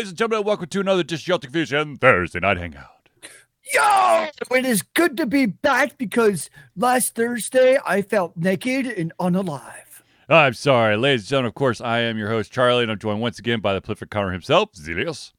[0.00, 0.46] ladies and gentlemen.
[0.46, 3.10] Welcome to another Disjointed Fusion Thursday Night Hangout.
[3.70, 10.00] Yo, it is good to be back because last Thursday I felt naked and unalive.
[10.26, 11.48] I'm sorry, ladies and gentlemen.
[11.48, 14.08] Of course, I am your host, Charlie, and I'm joined once again by the prolific
[14.08, 15.32] Connor himself, Zelius.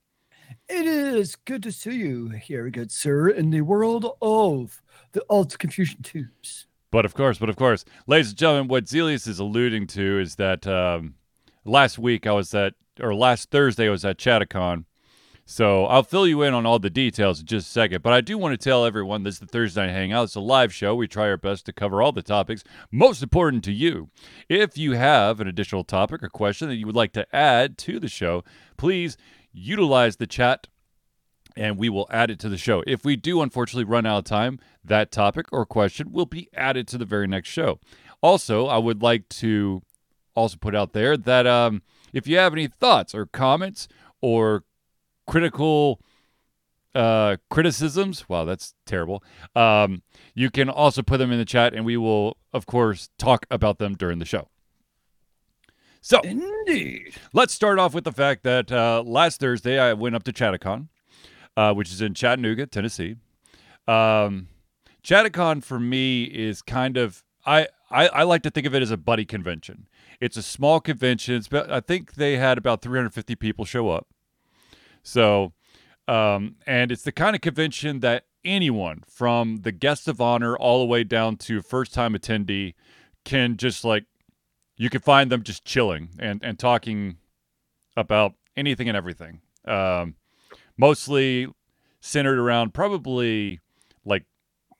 [0.70, 4.84] It is good to see you here, good sir, in the world of
[5.14, 6.68] the alt confusion tubes.
[6.92, 10.36] But of course, but of course, ladies and gentlemen, what Zelius is alluding to is
[10.36, 11.16] that um,
[11.66, 14.86] last week I was at, or last Thursday was at Chattacon.
[15.46, 18.04] So I'll fill you in on all the details in just a second.
[18.04, 20.26] But I do want to tell everyone this is the Thursday Night Hangout.
[20.26, 20.96] It's a live show.
[20.96, 24.10] We try our best to cover all the topics most important to you.
[24.48, 28.00] If you have an additional topic or question that you would like to add to
[28.00, 28.44] the show,
[28.78, 29.18] please
[29.52, 30.68] utilize the chat
[31.58, 32.84] and we will add it to the show.
[32.88, 36.88] If we do unfortunately run out of time, that topic or question will be added
[36.90, 37.80] to the very next show.
[38.22, 39.82] Also, I would like to
[40.34, 41.82] also put out there that um,
[42.14, 43.88] if you have any thoughts or comments
[44.22, 44.64] or
[45.28, 46.02] critical
[46.94, 49.24] uh, criticisms, wow, that's terrible.
[49.56, 53.46] Um, you can also put them in the chat, and we will, of course, talk
[53.50, 54.50] about them during the show.
[56.02, 57.14] So, Indeed.
[57.32, 60.88] let's start off with the fact that uh, last Thursday I went up to Chattacon,
[61.56, 63.18] uh, which is in Chattanooga, Tennessee.
[63.88, 64.48] Um,
[65.04, 68.92] Chattacon for me is kind of I, I I like to think of it as
[68.92, 69.88] a buddy convention.
[70.20, 71.36] It's a small convention.
[71.36, 74.08] It's about, I think they had about 350 people show up.
[75.04, 75.54] So,
[76.08, 80.80] um, and it's the kind of convention that anyone from the guest of honor all
[80.80, 82.74] the way down to first time attendee
[83.24, 84.06] can just like
[84.78, 87.18] you can find them just chilling and and talking
[87.98, 89.42] about anything and everything.
[89.66, 90.16] Um,
[90.78, 91.48] mostly
[92.00, 93.60] centered around probably
[94.06, 94.26] like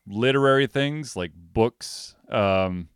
[0.08, 2.16] literary things like books.
[2.30, 2.90] Um,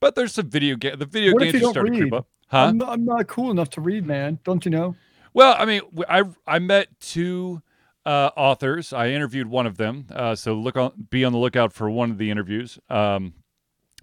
[0.00, 0.98] but there's some video game.
[0.98, 2.58] The video What games are starting to creep up, huh?
[2.58, 4.38] I'm, not, I'm not cool enough to read, man.
[4.44, 4.96] Don't you know?
[5.34, 7.62] Well, I mean, I I met two
[8.04, 8.92] uh, authors.
[8.92, 12.10] I interviewed one of them, uh, so look on be on the lookout for one
[12.10, 12.78] of the interviews.
[12.90, 13.34] Um,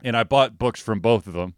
[0.03, 1.53] and I bought books from both of them.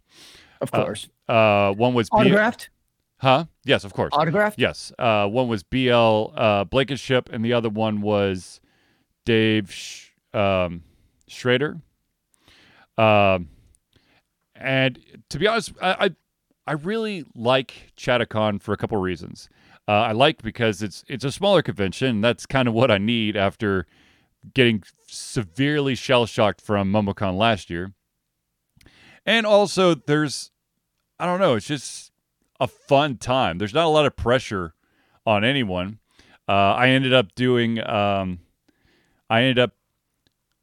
[0.59, 1.07] Of Uh, course.
[1.29, 2.69] Uh, one was B- Autographed?
[3.17, 3.45] huh?
[3.63, 4.09] Yes, of course.
[4.13, 4.59] Autographed?
[4.59, 4.91] Yes.
[4.99, 8.59] Uh, one was BL uh, Blankenship, and the other one was
[9.25, 10.83] Dave Sh- um,
[11.31, 11.81] Schrader.
[12.97, 13.49] Um,
[14.55, 14.99] and
[15.29, 16.09] to be honest, I, I
[16.67, 19.49] I really like Chattacon for a couple reasons.
[19.87, 22.21] Uh, I like because it's it's a smaller convention.
[22.21, 23.87] That's kind of what I need after
[24.53, 27.93] getting severely shell shocked from MomoCon last year.
[29.25, 30.51] And also, there's
[31.19, 32.11] I don't know, it's just
[32.59, 33.57] a fun time.
[33.57, 34.75] There's not a lot of pressure
[35.25, 35.99] on anyone.
[36.47, 37.79] Uh, I ended up doing.
[37.87, 38.39] Um,
[39.29, 39.71] I ended up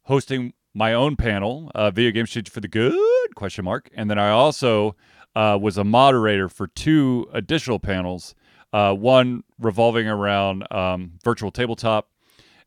[0.03, 4.19] hosting my own panel, uh, video game shit for the good question mark, and then
[4.19, 4.95] I also
[5.35, 8.35] uh, was a moderator for two additional panels.
[8.71, 12.09] Uh, one revolving around um, virtual tabletop,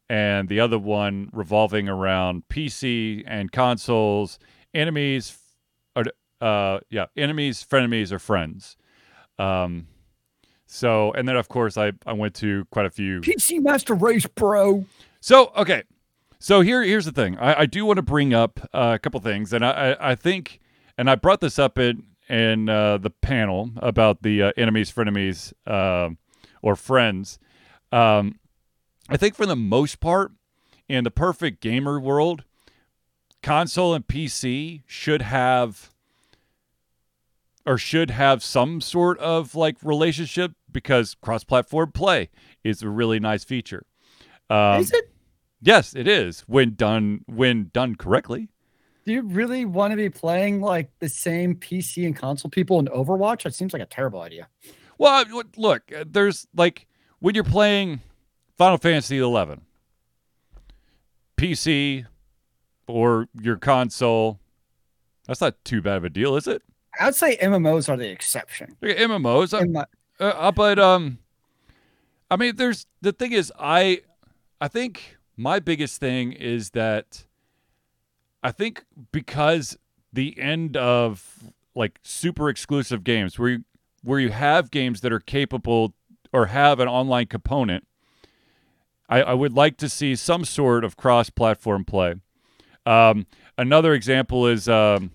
[0.09, 4.41] and the other one revolving around PC and consoles,
[4.75, 5.39] enemies,
[5.95, 6.05] or
[6.41, 8.77] uh, yeah, enemies, frenemies, or friends.
[9.39, 9.87] Um,
[10.67, 14.27] so, and then of course I I went to quite a few PC Master Race,
[14.27, 14.85] bro.
[15.21, 15.85] so okay,
[16.43, 17.39] so here here's the thing.
[17.39, 20.59] I, I do want to bring up uh, a couple things, and I, I think,
[20.99, 25.53] and I brought this up in in uh, the panel about the uh, enemies, frenemies,
[25.71, 26.19] um
[26.61, 27.39] or friends.
[27.93, 28.41] Um,
[29.09, 30.33] I think for the most part,
[30.89, 32.45] in the perfect gamer world,
[33.43, 35.93] console and PC should have
[37.65, 42.31] or should have some sort of like relationship because cross-platform play
[42.65, 43.85] is a really nice feature.
[44.51, 45.13] Um, is it?
[45.63, 48.49] Yes, it is when done when done correctly.
[49.07, 52.87] Do you really want to be playing like the same PC and console people in
[52.87, 53.43] Overwatch?
[53.45, 54.49] That seems like a terrible idea.
[54.99, 55.25] Well,
[55.57, 56.87] look- uh, there's like
[57.21, 58.01] when you're playing
[58.59, 59.63] Final Fantasy 11,
[61.37, 62.07] PC
[62.87, 64.39] or your console.
[65.27, 66.63] That's not too bad of a deal, is it?
[67.01, 68.77] I'd say MMOs are the exception.
[68.81, 69.87] Look at MMOs, In my-
[70.21, 71.19] uh, uh, but um,
[72.31, 74.03] I mean, there's the thing is, I,
[74.61, 77.25] I think my biggest thing is that
[78.43, 79.79] I think because
[80.13, 83.65] the end of like super exclusive games where you,
[84.03, 85.95] where you have games that are capable
[86.33, 87.87] or have an online component,
[89.09, 92.15] I, I would like to see some sort of cross-platform play.
[92.85, 93.27] Um,
[93.57, 95.13] another example is um,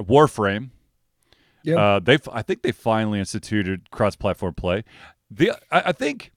[0.00, 0.70] Warframe.
[1.62, 1.76] Yeah.
[1.76, 4.84] Uh, they, I think they finally instituted cross-platform play.
[5.30, 6.32] The, I, I think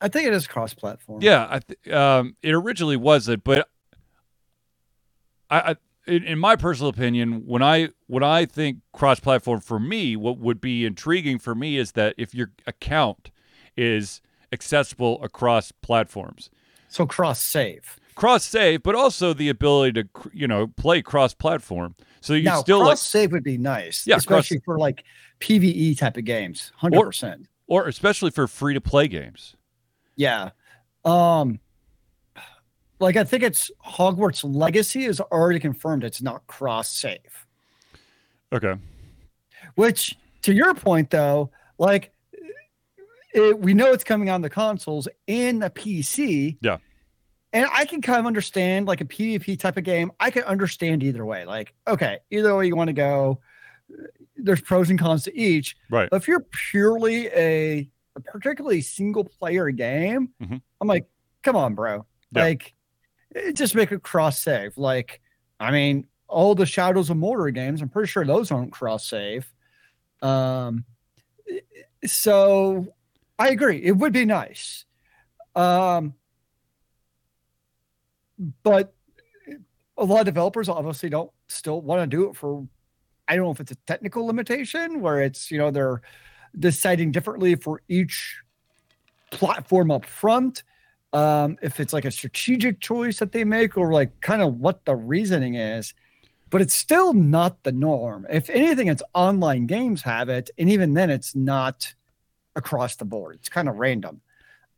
[0.00, 1.22] I think it is cross-platform.
[1.22, 3.68] yeah, I th- um, it originally wasn't, but
[5.50, 5.76] I, I
[6.06, 10.60] in, in my personal opinion, when I when I think cross-platform for me, what would
[10.60, 13.30] be intriguing for me is that if your account
[13.76, 14.20] is
[14.52, 16.50] accessible across platforms.
[16.88, 17.98] So cross save.
[18.14, 21.94] Cross save, but also the ability to cr- you know play cross platform.
[22.20, 25.04] So you now, still cross like, save would be nice, Yeah, cross- especially for like
[25.40, 26.70] PVE type of games.
[26.76, 27.48] Hundred percent.
[27.66, 29.55] or especially for free to play games.
[30.16, 30.50] Yeah.
[31.04, 31.60] Um
[32.98, 37.46] like I think it's Hogwarts Legacy is already confirmed it's not cross save.
[38.52, 38.74] Okay.
[39.74, 42.12] Which to your point though, like
[43.34, 46.56] it, we know it's coming on the consoles and the PC.
[46.60, 46.78] Yeah.
[47.52, 50.10] And I can kind of understand like a PvP type of game.
[50.20, 51.44] I can understand either way.
[51.44, 53.40] Like, okay, either way you want to go,
[54.36, 55.76] there's pros and cons to each.
[55.90, 56.10] Right.
[56.10, 60.60] But if you're purely a, a particularly single player game, Mhm.
[60.80, 61.06] I'm like,
[61.42, 62.04] come on, bro.
[62.32, 62.42] Yeah.
[62.42, 62.74] Like,
[63.52, 64.76] just make a cross save.
[64.78, 65.20] Like,
[65.60, 69.52] I mean, all the Shadows of Mordor games, I'm pretty sure those aren't cross save.
[70.22, 70.84] Um,
[72.04, 72.92] so
[73.38, 73.82] I agree.
[73.82, 74.84] It would be nice.
[75.54, 76.14] Um,
[78.62, 78.94] but
[79.96, 82.66] a lot of developers obviously don't still want to do it for
[83.28, 86.02] I don't know if it's a technical limitation where it's you know they're
[86.58, 88.40] deciding differently for each
[89.30, 90.62] platform up front.
[91.12, 94.84] Um, if it's like a strategic choice that they make or like kind of what
[94.84, 95.94] the reasoning is,
[96.50, 98.26] but it's still not the norm.
[98.30, 101.94] If anything, it's online games have it, and even then, it's not
[102.54, 103.36] across the board.
[103.36, 104.20] It's kind of random.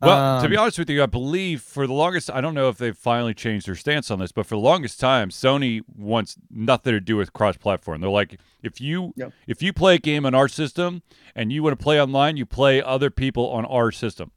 [0.01, 2.69] Well, to be Um, honest with you, I believe for the longest, I don't know
[2.69, 6.37] if they've finally changed their stance on this, but for the longest time, Sony wants
[6.51, 8.01] nothing to do with cross-platform.
[8.01, 9.33] They're like, if you Yep.
[9.49, 11.03] if you play a game on our system
[11.35, 14.31] and you want to play online, you play other people on our system.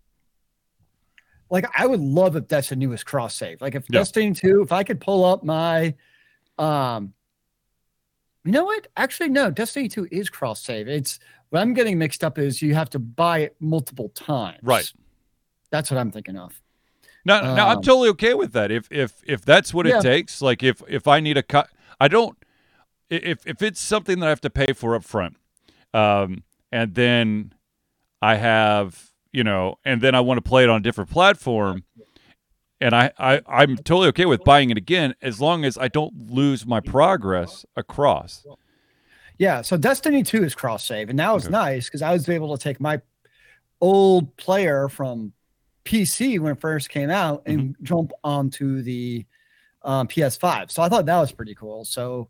[1.49, 3.61] like I would love if Destiny was cross save.
[3.61, 3.99] Like if Yeah.
[3.99, 5.95] Destiny 2, if I could pull up my
[6.59, 7.13] um
[8.43, 8.87] you know what?
[8.97, 10.87] Actually, no, Destiny 2 is cross save.
[10.87, 11.19] It's
[11.49, 14.57] what I'm getting mixed up is you have to buy it multiple times.
[14.61, 14.91] Right.
[15.71, 16.61] That's what I'm thinking of.
[17.25, 18.71] Now, now I'm Um, totally okay with that.
[18.71, 19.99] If if if that's what Yeah.
[19.99, 21.69] it takes, like if if I need a cut,
[21.99, 22.37] I don't.
[23.09, 25.37] If if it's something that I have to pay for up front,
[25.93, 27.53] um, and then
[28.21, 31.83] I have you know, and then I want to play it on a different platform,
[32.81, 36.31] and I I I'm totally okay with buying it again as long as I don't
[36.31, 38.45] lose my progress across.
[39.37, 41.51] Yeah, so Destiny 2 is cross save, and that was Okay.
[41.51, 43.01] nice because I was able to take my
[43.79, 45.33] old player from
[45.85, 49.25] PC when it first came out and jump onto the
[49.83, 50.71] um, PS5.
[50.71, 51.85] So I thought that was pretty cool.
[51.85, 52.29] So,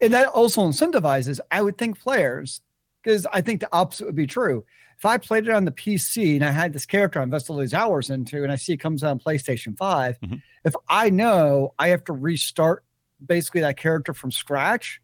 [0.00, 2.62] and that also incentivizes, I would think, players
[3.02, 4.64] because I think the opposite would be true.
[4.98, 7.58] If I played it on the PC and I had this character I invested all
[7.58, 10.42] these hours into, and I see it comes out on PlayStation 5, Mhm.
[10.64, 12.84] if I know I have to restart
[13.24, 15.00] basically that character from scratch,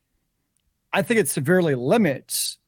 [0.93, 2.59] I think it severely limits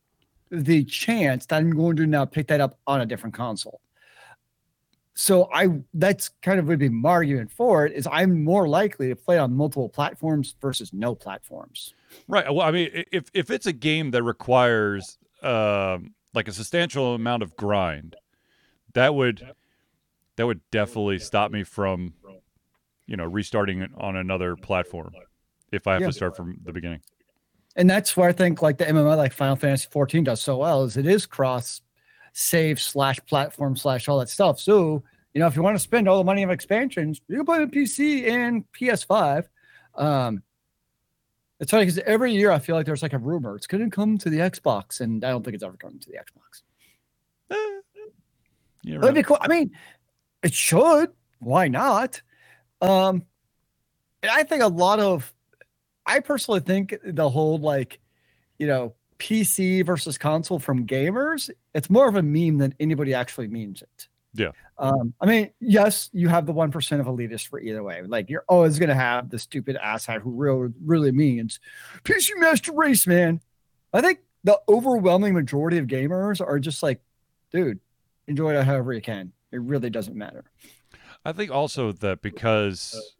[0.50, 3.80] the chance that I'm going to now pick that up on a different console.
[5.20, 9.08] So I that's kind of would be my argument for it is I'm more likely
[9.08, 11.92] to play on multiple platforms versus no platforms.
[12.28, 12.46] Right.
[12.48, 17.42] Well, I mean, if if it's a game that requires um, like a substantial amount
[17.42, 18.14] of grind,
[18.94, 19.44] that would
[20.36, 22.14] that would definitely stop me from,
[23.08, 25.10] you know, restarting on another platform
[25.72, 26.08] if I have Yeah.
[26.08, 27.00] to start from the beginning.
[27.74, 30.84] And that's where I think like the MMO like Final Fantasy 14 does so well
[30.84, 31.82] is it is cross
[32.34, 34.60] save slash platform slash all that stuff.
[34.60, 35.02] So,
[35.38, 37.60] you know, if you want to spend all the money on expansions, you can play
[37.60, 39.44] on PC and PS5.
[39.94, 40.42] Um,
[41.60, 43.94] it's funny because every year I feel like there's like a rumor it's going to
[43.94, 46.62] come to the Xbox, and I don't think it's ever coming to the Xbox.
[48.82, 49.38] Yeah, That'd be cool.
[49.40, 49.70] I mean,
[50.42, 51.12] it should.
[51.38, 52.20] Why not?
[52.80, 53.22] Um,
[54.24, 55.32] and I think a lot of,
[56.04, 58.00] I personally think the whole like,
[58.58, 63.46] you know, PC versus console from gamers, it's more of a meme than anybody actually
[63.46, 64.08] means it.
[64.38, 64.50] Yeah.
[64.78, 68.02] Um, I mean, yes, you have the one percent of elitists for either way.
[68.02, 71.60] Like you're always gonna have the stupid asshat who real really means
[72.04, 73.40] PC master race, man.
[73.92, 77.00] I think the overwhelming majority of gamers are just like,
[77.50, 77.80] dude,
[78.26, 79.32] enjoy it however you can.
[79.50, 80.44] It really doesn't matter.
[81.24, 83.14] I think also that because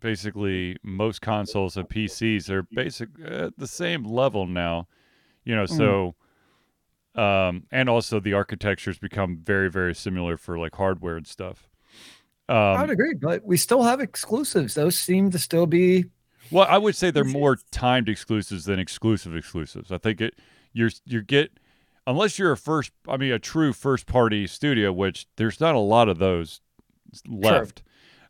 [0.00, 4.88] basically most consoles and PCs are basic at the same level now,
[5.44, 6.14] you know, so
[7.16, 11.68] um and also the architectures become very very similar for like hardware and stuff.
[12.74, 14.74] I would Um, agree, but we still have exclusives.
[14.74, 16.04] Those seem to still be
[16.50, 19.92] well, I would say they're more timed exclusives than exclusive exclusives.
[19.92, 20.34] I think it
[20.72, 21.52] you're you get
[22.06, 25.78] unless you're a first I mean a true first party studio, which there's not a
[25.80, 26.60] lot of those
[27.26, 27.82] left.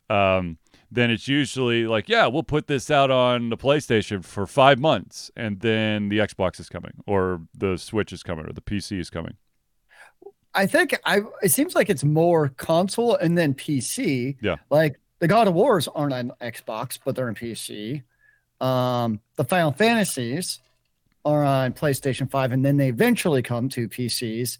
[0.09, 0.57] Um
[0.91, 5.31] then it's usually like, yeah, we'll put this out on the PlayStation for five months,
[5.35, 9.09] and then the Xbox is coming, or the Switch is coming, or the PC is
[9.09, 9.35] coming.
[10.53, 14.35] I think I it seems like it's more console and then PC.
[14.41, 14.57] Yeah.
[14.69, 18.03] Like the God of Wars aren't on Xbox, but they're on PC.
[18.59, 20.59] Um, the Final Fantasies
[21.23, 24.57] are on PlayStation 5 and then they eventually come to PCs.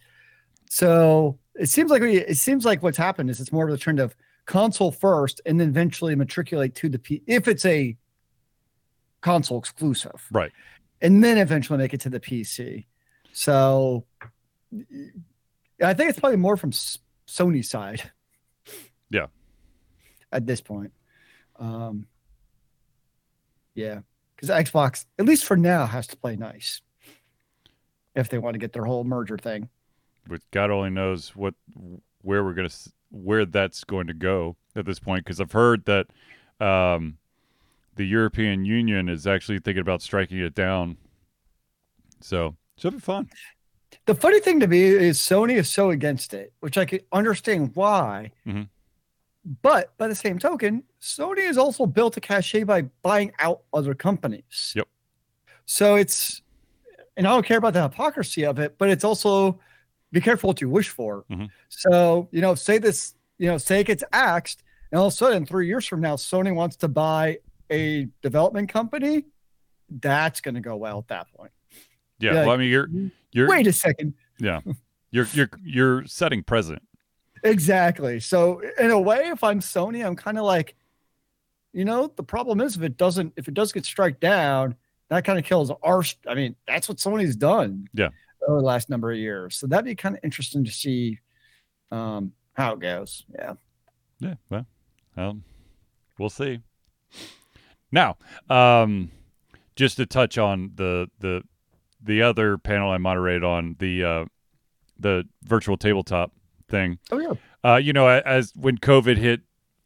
[0.69, 3.77] So it seems like we, it seems like what's happened is it's more of a
[3.77, 4.15] trend of
[4.51, 7.95] console first and then eventually matriculate to the P if it's a
[9.21, 10.27] console exclusive.
[10.29, 10.51] Right.
[11.01, 12.85] And then eventually make it to the PC.
[13.31, 14.03] So
[15.81, 18.11] I think it's probably more from Sony's side.
[19.09, 19.27] Yeah.
[20.33, 20.91] At this point.
[21.57, 22.07] Um
[23.73, 24.01] yeah.
[24.35, 26.81] Because Xbox, at least for now, has to play nice.
[28.15, 29.69] If they want to get their whole merger thing.
[30.27, 31.53] But God only knows what
[32.21, 32.69] where we're gonna
[33.11, 35.23] where that's going to go at this point.
[35.23, 36.07] Because I've heard that
[36.59, 37.17] um,
[37.95, 40.97] the European Union is actually thinking about striking it down.
[42.19, 43.29] So should be fun.
[44.05, 47.71] The funny thing to me is Sony is so against it, which I can understand
[47.75, 48.31] why.
[48.47, 48.69] Mhm.
[49.61, 53.93] But by the same token, Sony has also built a cachet by buying out other
[53.93, 54.73] companies.
[54.75, 54.87] Yep.
[55.65, 56.41] So it's,
[57.17, 59.59] and I don't care about the hypocrisy of it, but it's also
[60.11, 61.23] be careful what you wish for.
[61.31, 61.49] Mhm.
[61.69, 65.15] So, you know, say this, you know, say it gets axed, and all of a
[65.15, 67.39] sudden, three years from now, Sony wants to buy
[67.71, 69.25] a development company.
[69.89, 71.51] That's going to go well at that point.
[72.19, 72.33] Yeah.
[72.33, 72.89] Well, I mean, you're
[73.31, 74.13] you're Wait a second.
[74.39, 74.61] yeah,
[75.11, 76.83] you're you're you're setting precedent.
[77.43, 78.19] Exactly.
[78.19, 80.75] So in a way, if I'm Sony, I'm kind of like,
[81.73, 84.75] you know, the problem is if it doesn't, if it does get struck down,
[85.09, 86.03] that kind of kills our.
[86.27, 87.87] I mean, that's what Sony's done.
[87.93, 88.09] Yeah.
[88.47, 91.19] Over the last number of years, so that'd be kind of interesting to see
[91.91, 93.23] um, how it goes.
[93.33, 93.53] Yeah.
[94.19, 94.35] Yeah.
[94.49, 94.65] Well,
[95.17, 95.43] um,
[96.17, 96.61] we'll see.
[97.91, 98.17] Now,
[98.49, 99.11] um,
[99.75, 101.43] just to touch on the the
[102.01, 104.25] the other panel I moderated on the uh,
[104.99, 106.31] the virtual tabletop
[106.69, 106.99] thing.
[107.11, 107.33] Oh yeah.
[107.63, 109.41] Uh, you know, as when COVID hit,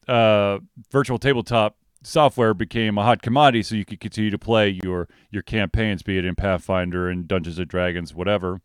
[0.08, 0.60] uh,
[0.92, 5.42] virtual tabletop software became a hot commodity, so you could continue to play your your
[5.42, 8.62] campaigns, be it in Pathfinder and Dungeons and Dragons, whatever.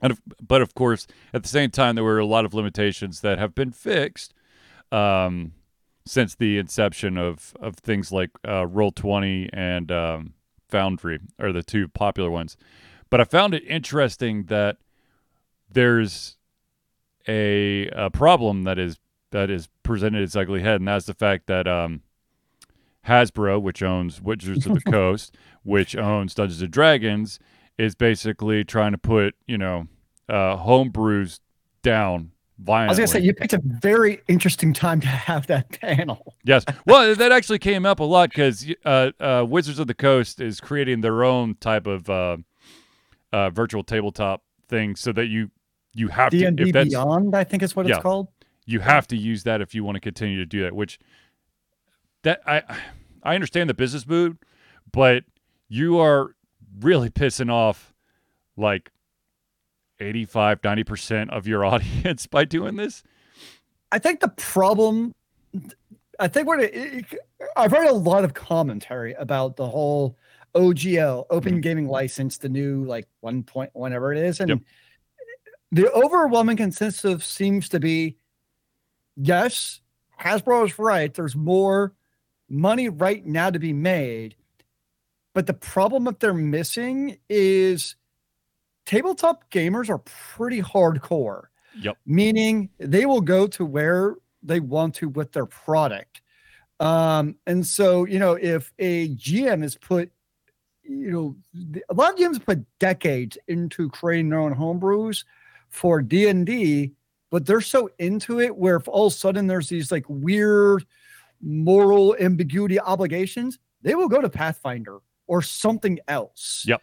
[0.00, 3.38] And but of course, at the same time, there were a lot of limitations that
[3.38, 4.34] have been fixed
[4.90, 5.52] um,
[6.06, 10.34] since the inception of of things like uh, Roll Twenty and um,
[10.70, 12.56] Foundry are the two popular ones.
[13.10, 14.78] But I found it interesting that
[15.70, 16.36] there's
[17.28, 18.98] a, a problem that is
[19.30, 22.02] that is presented its ugly head, and that's the fact that um,
[23.08, 27.38] Hasbro, which owns Wizards of the Coast, which owns Dungeons and Dragons,
[27.78, 29.86] is basically trying to put you know
[30.28, 31.40] uh, homebrews
[31.82, 32.88] down violently.
[32.88, 36.34] I was gonna say you picked a very interesting time to have that panel.
[36.44, 36.64] Yes.
[36.86, 40.60] Well, that actually came up a lot because uh, uh, Wizards of the Coast is
[40.60, 42.36] creating their own type of uh,
[43.32, 45.50] uh, virtual tabletop thing, so that you
[45.94, 47.94] you have D to if that's Beyond, I think is what Yeah.
[47.96, 48.28] it's called.
[48.66, 50.74] you have to use that if you want to continue to do that.
[50.74, 50.98] Which
[52.24, 52.62] that I
[53.22, 54.36] I understand the business mood,
[54.92, 55.24] but
[55.68, 56.34] you are
[56.80, 57.94] really pissing off
[58.56, 58.90] like
[60.00, 63.02] 85 90% of your audience by doing this.
[63.92, 65.14] I think the problem,
[66.18, 67.04] I think what it, it,
[67.56, 70.16] I've heard a lot of commentary about the whole
[70.54, 71.62] OGL, Open Mhm.
[71.62, 74.58] Gaming License, the new like one point whatever it is, and Yep.
[75.72, 78.16] the overwhelming consensus seems to be,
[79.16, 79.80] yes,
[80.20, 81.12] Hasbro is right.
[81.12, 81.92] There's more
[82.48, 84.36] money right now to be made,
[85.34, 87.96] but the problem that they're missing is
[88.86, 91.44] tabletop gamers are pretty hardcore
[91.80, 91.96] Yep.
[92.06, 96.20] meaning they will go to where they want to with their product.
[96.80, 100.12] Um, and so, you know, if a GM is put,
[100.82, 101.36] you know,
[101.88, 105.24] a lot of GMs put decades into creating their own homebrews
[105.68, 106.92] for D and D,
[107.30, 110.84] but they're so into it where if all of a sudden there's these like weird
[111.44, 116.64] moral ambiguity obligations, they will go to Pathfinder or something else.
[116.66, 116.82] Yep.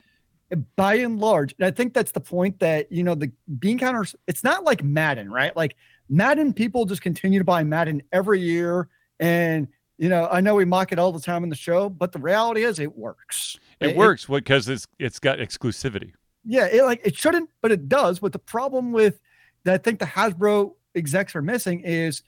[0.75, 4.17] By and large, and I think that's the point that you know the bean counters.
[4.27, 5.55] It's not like Madden, right?
[5.55, 5.77] Like
[6.09, 10.65] Madden, people just continue to buy Madden every year, and you know I know we
[10.65, 13.57] mock it all the time in the show, but the reality is it works.
[13.79, 16.11] It, works because it's it's got exclusivity.
[16.43, 18.19] Yeah, it like it shouldn't, but it does.
[18.19, 19.21] But the problem with
[19.63, 22.23] that I think the Hasbro execs are missing is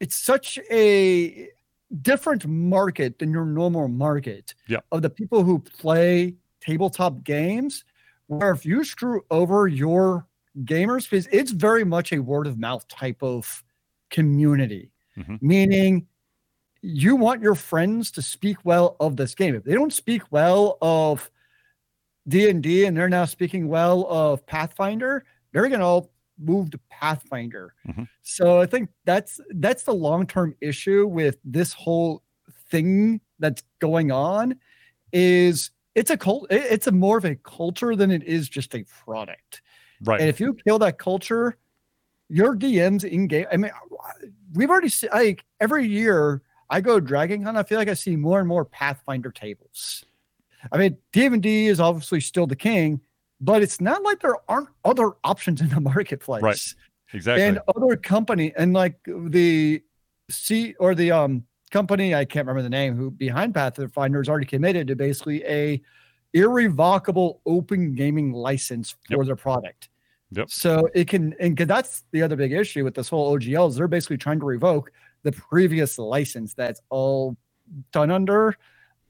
[0.00, 1.48] it's such a
[2.02, 4.84] different market than your normal market Yep.
[4.92, 7.84] of the people who play tabletop games.
[8.26, 10.26] Where if you screw over your
[10.64, 13.64] gamers, because it's very much a word of mouth type of
[14.10, 15.40] community, Mhm.
[15.40, 16.06] meaning
[16.82, 19.54] you want your friends to speak well of this game.
[19.54, 21.30] If they don't speak well of
[22.28, 26.02] D and D, and they're now speaking well of Pathfinder, they're gonna
[26.38, 27.74] moved to Pathfinder.
[27.86, 28.08] Mhm.
[28.22, 32.22] So I think that's that's the long term issue with this whole
[32.70, 34.56] thing that's going on.
[35.12, 36.46] Is it's a cult?
[36.50, 39.62] It's a more of a culture than it is just a product.
[40.04, 40.20] Right.
[40.20, 41.56] And if you kill that culture,
[42.28, 43.46] your DMs in game.
[43.50, 43.70] I mean,
[44.54, 47.56] we've already seen like every year I go Dragon Con.
[47.56, 50.04] I feel like I see more and more Pathfinder tables.
[50.70, 53.00] I mean, D&D is obviously still the king,
[53.40, 56.42] but it's not like there aren't other options in the marketplace.
[56.42, 56.60] Right.
[57.12, 57.44] exactly.
[57.44, 59.82] And other company and like the
[60.30, 64.46] C or the um company I can't remember the name who behind Pathfinder is already
[64.46, 65.80] committed to basically a
[66.34, 69.26] irrevocable open gaming license for Yep.
[69.26, 69.88] their product.
[70.32, 70.50] Yep.
[70.50, 73.76] So it can and 'cause that's the other big issue with this whole OGL is
[73.76, 74.92] they're basically trying to revoke
[75.22, 77.36] the previous license that's all
[77.92, 78.56] done under.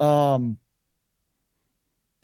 [0.00, 0.58] Um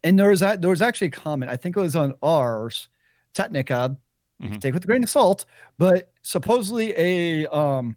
[0.04, 2.88] and there was that there was actually a comment, I think it was on Ars
[3.34, 3.96] Technica,
[4.42, 4.60] Mhm.
[4.60, 5.44] take with a grain of salt,
[5.78, 7.96] but supposedly a um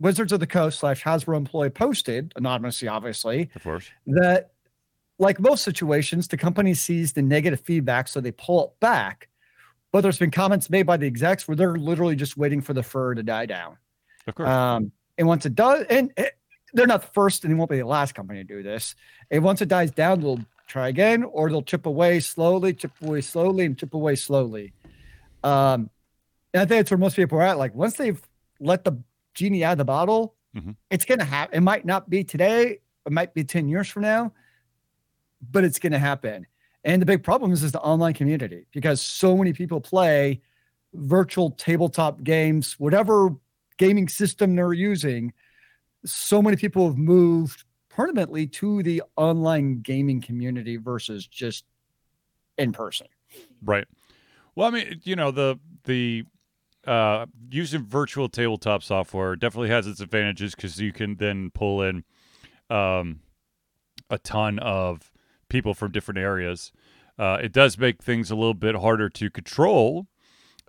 [0.00, 3.88] Wizards of the Coast slash Hasbro employee posted anonymously, obviously, of course.
[4.06, 4.52] that
[5.18, 9.28] like most situations, the company sees the negative feedback, so they pull it back.
[9.92, 12.82] But there's been comments made by the execs where they're literally just waiting for the
[12.82, 13.76] fur to die down.
[14.26, 14.48] Of course.
[14.48, 16.36] Um, and once it does, and it,
[16.72, 18.94] they're not the first and they won't be the last company to do this.
[19.30, 23.20] And once it dies down, they'll try again, or they'll chip away slowly, chip away
[23.20, 24.72] slowly, and chip away slowly.
[25.44, 25.90] Um,
[26.54, 27.58] and I think that's where most people are at.
[27.58, 28.20] Like once they've
[28.60, 28.92] let the
[29.34, 30.76] genie out of the bottle, Mhm.
[30.90, 31.56] it's gonna happen.
[31.56, 34.32] It might not be today, it might be 10 years from now,
[35.50, 36.46] but it's gonna happen.
[36.84, 40.40] And the big problem is, is the online community because so many people play
[40.94, 43.30] virtual tabletop games, whatever
[43.78, 45.32] gaming system they're using.
[46.04, 51.64] So many people have moved permanently to the online gaming community versus just
[52.58, 53.06] in person.
[53.62, 53.86] Right.
[54.54, 56.24] Well, I mean, you know, the the
[56.86, 62.04] uh, using virtual tabletop software definitely has its advantages because you can then pull in
[62.70, 63.20] um,
[64.10, 65.12] a ton of
[65.48, 66.72] people from different areas.
[67.18, 70.06] Uh, it does make things a little bit harder to control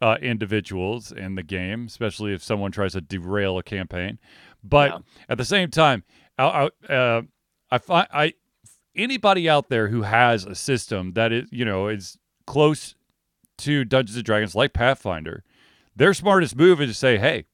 [0.02, 4.20] uh, individuals in the game, especially if someone tries to derail a campaign.
[4.64, 4.98] But Yeah.
[5.30, 6.04] at the same time,
[6.38, 7.22] I, I, uh,
[7.70, 8.34] I find I
[8.96, 12.96] anybody out there who has a system that is you know is close
[13.60, 15.44] to Dungeons and Dragons like Pathfinder,
[15.96, 17.46] their smartest move is to say, "Hey,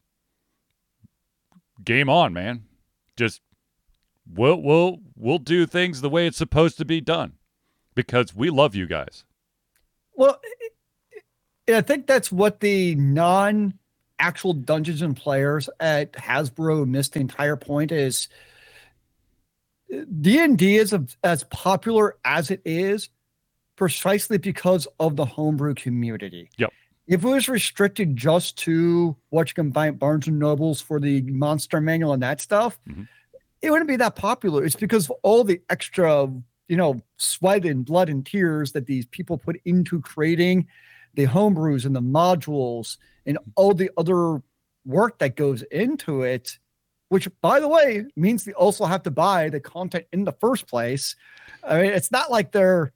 [1.83, 2.63] game on, man.
[3.17, 3.41] Just
[4.31, 7.33] we'll we'll we'll do things the way it's supposed to be done
[7.95, 9.23] because we love you guys."
[10.15, 10.39] Well,
[11.67, 13.78] and I think that's what the non
[14.19, 18.27] actual Dungeons and players at Hasbro missed the entire point is
[20.21, 23.09] D and D is a, as popular as it is
[23.75, 26.49] precisely because of the homebrew community.
[26.57, 26.71] Yep.
[27.07, 30.99] If it was restricted just to what you can buy at Barnes and Nobles for
[30.99, 33.07] the monster manual and that stuff, Mhm.
[33.63, 34.63] it wouldn't be that popular.
[34.63, 36.31] It's because of all the extra,
[36.67, 40.67] you know, sweat and blood and tears that these people put into creating
[41.15, 44.41] the homebrews and the modules and all the other
[44.85, 46.57] work that goes into it,
[47.09, 50.67] which by the way means they also have to buy the content in the first
[50.67, 51.15] place.
[51.63, 52.93] I mean, it's not like they're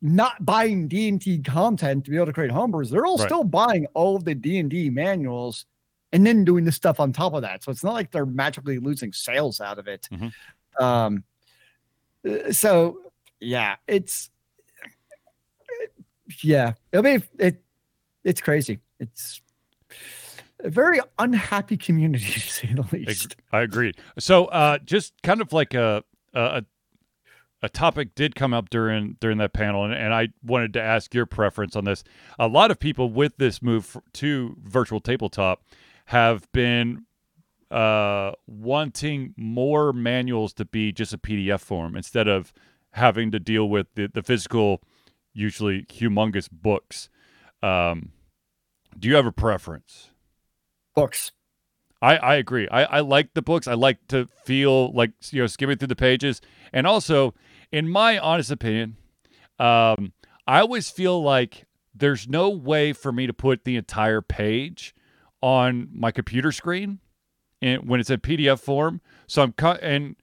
[0.00, 2.90] not buying D and D content to be able to create homebrews.
[2.90, 3.26] They're all Right.
[3.28, 5.66] still buying all of the D and D manuals
[6.12, 7.62] and then doing this stuff on top of that.
[7.64, 10.08] So it's not like they're magically losing sales out of it.
[10.12, 10.32] Mhm.
[10.80, 11.24] Um,
[12.52, 12.98] so
[13.40, 14.30] yeah, it's
[16.42, 16.74] yeah.
[16.92, 17.62] I mean, it
[18.24, 18.78] it's crazy.
[19.02, 19.40] It's
[20.60, 23.36] a very unhappy community to say the least.
[23.52, 23.92] I agree.
[24.18, 26.64] So, uh, just kind of like a a
[27.62, 31.14] a topic did come up during during that panel, and, and I wanted to ask
[31.14, 32.04] your preference on this.
[32.38, 35.62] A lot of people with this move to virtual tabletop
[36.06, 37.06] have been
[37.70, 42.52] uh, wanting more manuals to be just a PDF form instead of
[42.90, 44.82] having to deal with the, the physical,
[45.32, 47.08] usually humongous books.
[47.62, 48.10] Um,
[48.98, 50.10] do you have a preference?
[50.94, 51.32] Books.
[52.00, 52.68] I, I agree.
[52.68, 53.68] I, I like the books.
[53.68, 56.40] I like to feel like you know skimming through the pages,
[56.72, 57.34] and also,
[57.70, 58.96] in my honest opinion,
[59.58, 60.12] um,
[60.46, 64.94] I always feel like there's no way for me to put the entire page
[65.40, 66.98] on my computer screen,
[67.60, 69.00] and when it's in PDF form.
[69.28, 70.16] So I'm cut and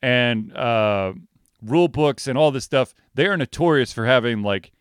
[0.00, 1.14] and uh,
[1.62, 2.94] rule books and all this stuff.
[3.14, 4.72] They are notorious for having like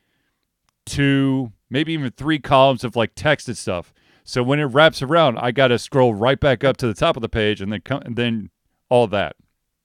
[0.85, 3.93] two, maybe even three columns of like text and stuff.
[4.23, 7.15] So when it wraps around, I got to scroll right back up to the top
[7.15, 8.49] of the page and then come and then
[8.89, 9.35] all that.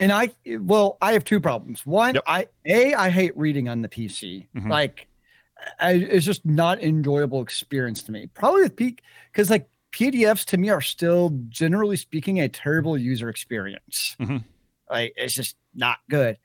[0.01, 1.87] And I well, I have two problems.
[1.87, 2.25] One, Yep.
[2.27, 4.49] I a I hate reading on the PC.
[4.57, 4.68] Mhm.
[4.68, 5.07] Like
[5.79, 8.27] I, it's just not enjoyable experience to me.
[8.35, 13.29] Probably with peak because like PDFs to me are still generally speaking a terrible user
[13.29, 14.16] experience.
[14.18, 14.38] Mm-hmm.
[14.90, 16.37] Like it's just not good.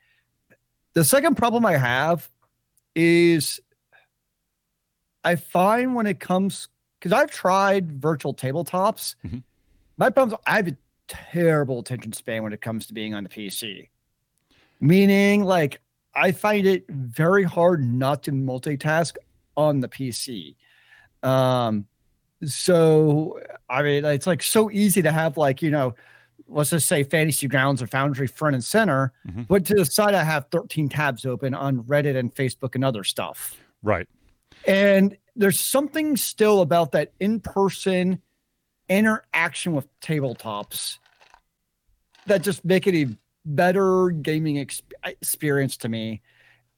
[0.94, 2.30] The second problem I have
[2.94, 3.60] is
[5.28, 9.14] I find when it comes because I've tried virtual tabletops.
[9.26, 9.38] Mm-hmm.
[9.98, 13.24] My problem is I have a terrible attention span when it comes to being on
[13.24, 13.90] the PC.
[14.80, 15.82] Meaning, like,
[16.14, 19.16] I find it very hard not to multitask
[19.54, 20.56] on the PC.
[21.22, 21.86] Um,
[22.46, 23.38] so
[23.68, 25.94] I mean, it's like so easy to have like you know,
[26.48, 29.42] let's just say Fantasy Grounds or Foundry front and center, mm-hmm.
[29.42, 33.04] but to the side I have 13 tabs open on Reddit and Facebook and other
[33.04, 33.58] stuff.
[33.82, 34.08] Right.
[34.68, 38.20] And there's something still about that in-person
[38.88, 40.98] interaction with tabletops
[42.26, 46.20] that just make it a better gaming exp- experience to me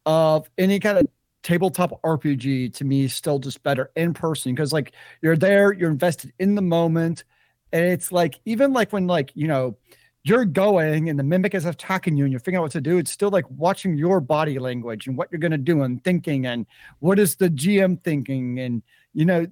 [0.07, 1.07] of any kind of
[1.43, 5.91] tabletop RPG to me is still just better in person because like you're there, you're
[5.91, 7.25] invested in the moment.
[7.73, 9.77] And it's like even like when like, you know,
[10.23, 12.99] you're going and the mimic is attacking you and you're figuring out what to do,
[12.99, 16.67] it's still like watching your body language and what you're gonna do and thinking and
[16.99, 19.47] what is the GM thinking and you know,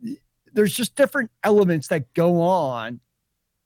[0.53, 3.01] there's just different elements that go on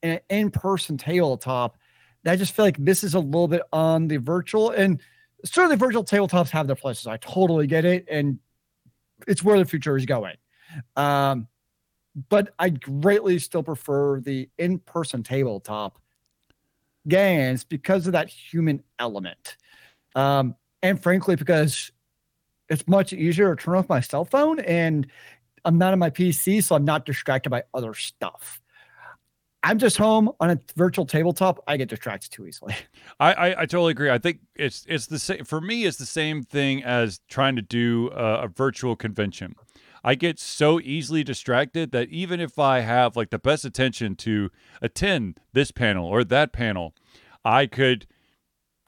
[0.02, 1.76] in in-person tabletop
[2.22, 5.00] that I just feel like this is a little bit on the virtual and
[5.44, 7.06] certainly virtual tabletops have their places.
[7.06, 8.38] I totally get it, and
[9.26, 10.36] it's where the future is going.
[10.96, 11.48] Um,
[12.28, 15.98] but I greatly still prefer the in-person tabletop
[17.08, 19.56] games because of that human element.
[20.14, 21.92] Um, and frankly, because
[22.68, 25.06] it's much easier to turn off my cell phone and
[25.64, 28.60] I'm not on my PC, so I'm not distracted by other stuff.
[29.64, 31.62] I'm just home on a virtual tabletop.
[31.68, 32.74] I get distracted too easily.
[33.20, 34.10] I, I, I totally agree.
[34.10, 35.84] I think it's it's the same for me.
[35.84, 39.54] It's the same thing as trying to do a, a virtual convention.
[40.04, 44.50] I get so easily distracted that even if I have like the best attention to
[44.80, 46.94] attend this panel or that panel,
[47.44, 48.06] I could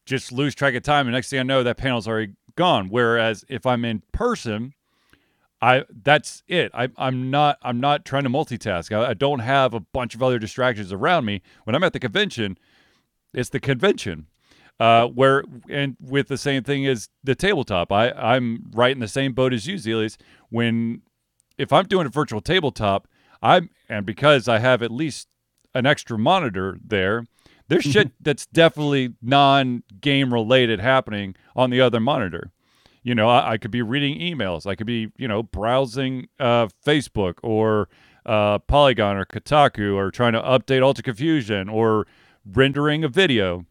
[0.07, 1.07] just lose track of time.
[1.07, 2.89] And next thing I know, that panel's already gone.
[2.89, 4.75] Whereas if I'm in person,
[5.63, 6.71] I that's it.
[6.75, 8.95] I, I'm not I'm not trying to multitask.
[8.95, 11.43] I, I, don't have a bunch of other distractions around me.
[11.65, 12.59] When I'm at the convention,
[13.33, 14.27] it's the convention.
[14.81, 19.09] Uh, where and with the same thing as the tabletop, I I'm right in the
[19.09, 20.17] same boat as you, Zelius.
[20.51, 21.03] When
[21.57, 23.07] if I'm doing a virtual tabletop,
[23.41, 25.29] I'm and because I have at least
[25.75, 27.25] an extra monitor there,
[27.69, 32.51] there's shit that's definitely non-game related happening on the other monitor
[33.05, 34.67] you know, I, I, could be reading emails.
[34.67, 37.89] I could be, you know, browsing uh, Facebook or
[38.27, 42.07] uh, Polygon or Kotaku or trying to update Alter Confusion or
[42.51, 43.67] rendering a video.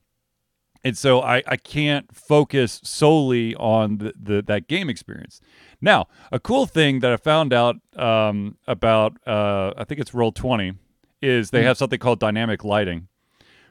[0.83, 5.39] And so I, I can't focus solely on the, the that game experience.
[5.79, 10.31] Now, a cool thing that I found out um, about, uh, I think it's Roll
[10.31, 10.73] Twenty,
[11.21, 11.67] is they hmm.
[11.67, 13.07] have something called dynamic lighting,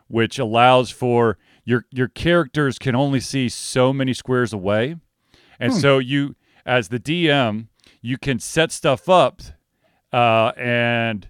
[0.09, 4.97] which allows for your your characters can only see so many squares away
[5.63, 5.79] and hmm.
[5.79, 6.35] so you,
[6.67, 7.69] as the DM,
[8.01, 9.43] you can set stuff up
[10.13, 11.29] uh, and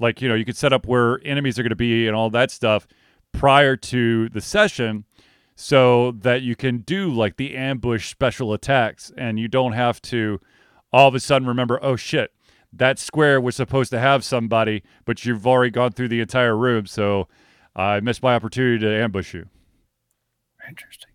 [0.00, 2.30] like, you know, you can set up where enemies are going to be and all
[2.30, 2.86] that stuff
[3.32, 5.04] prior to the session
[5.60, 10.40] so that you can do like the ambush special attacks and you don't have to
[10.92, 12.32] all of a sudden remember, oh shit,
[12.72, 16.86] that square was supposed to have somebody, but you've already gone through the entire room,
[16.86, 17.26] so
[17.74, 19.46] I missed my opportunity to ambush you.
[20.68, 21.10] Interesting.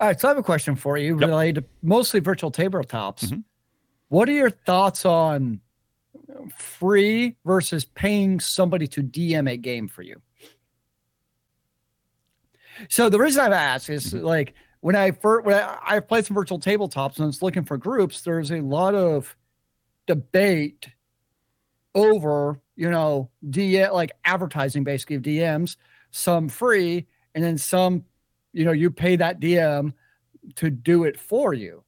[0.00, 1.28] All right, so I have a question for you yep.
[1.28, 3.26] related to mostly virtual tabletops.
[3.26, 3.40] Mm-hmm.
[4.08, 5.60] What are your thoughts on
[6.56, 10.22] free versus paying somebody to DM a game for you?
[12.88, 14.24] So the reason I've asked is mm-hmm.
[14.24, 17.64] like when I first when I, I've played some virtual tabletops and I was looking
[17.64, 19.36] for groups, there's a lot of
[20.06, 20.88] debate
[21.94, 25.76] over you know DM like advertising basically of DMs,
[26.10, 28.04] some free and then some
[28.52, 29.92] you know, you pay that DM
[30.56, 31.84] to do it for you.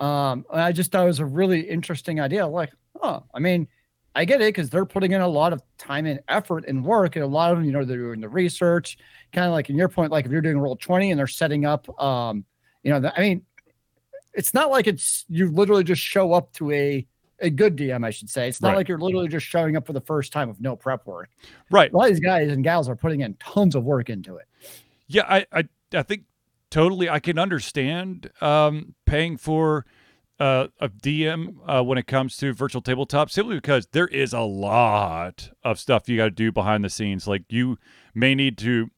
[0.00, 2.46] Um, I just thought it was a really interesting idea.
[2.46, 3.68] Like, oh, I mean,
[4.18, 7.14] I get it because they're putting in a lot of time and effort and work,
[7.14, 8.98] and a lot of them, you know, they're doing the research.
[9.32, 11.64] Kind of like in your point, like if you're doing roll twenty and they're setting
[11.64, 12.44] up, um,
[12.82, 13.42] you know, the, I mean,
[14.34, 17.06] it's not like it's you literally just show up to a
[17.38, 18.48] a good DM, I should say.
[18.48, 18.78] It's not right.
[18.78, 21.30] like you're literally just showing up for the first time with no prep work.
[21.70, 21.92] Right.
[21.92, 24.46] A lot of these guys and gals are putting in tons of work into it.
[25.06, 26.24] Yeah, I, I I think
[26.70, 29.86] totally I can understand um, paying for
[30.40, 34.40] uh, a DM uh, when it comes to virtual tabletop simply because there is a
[34.40, 37.26] lot of stuff you got to do behind the scenes.
[37.26, 37.78] Like you
[38.14, 38.90] may need to,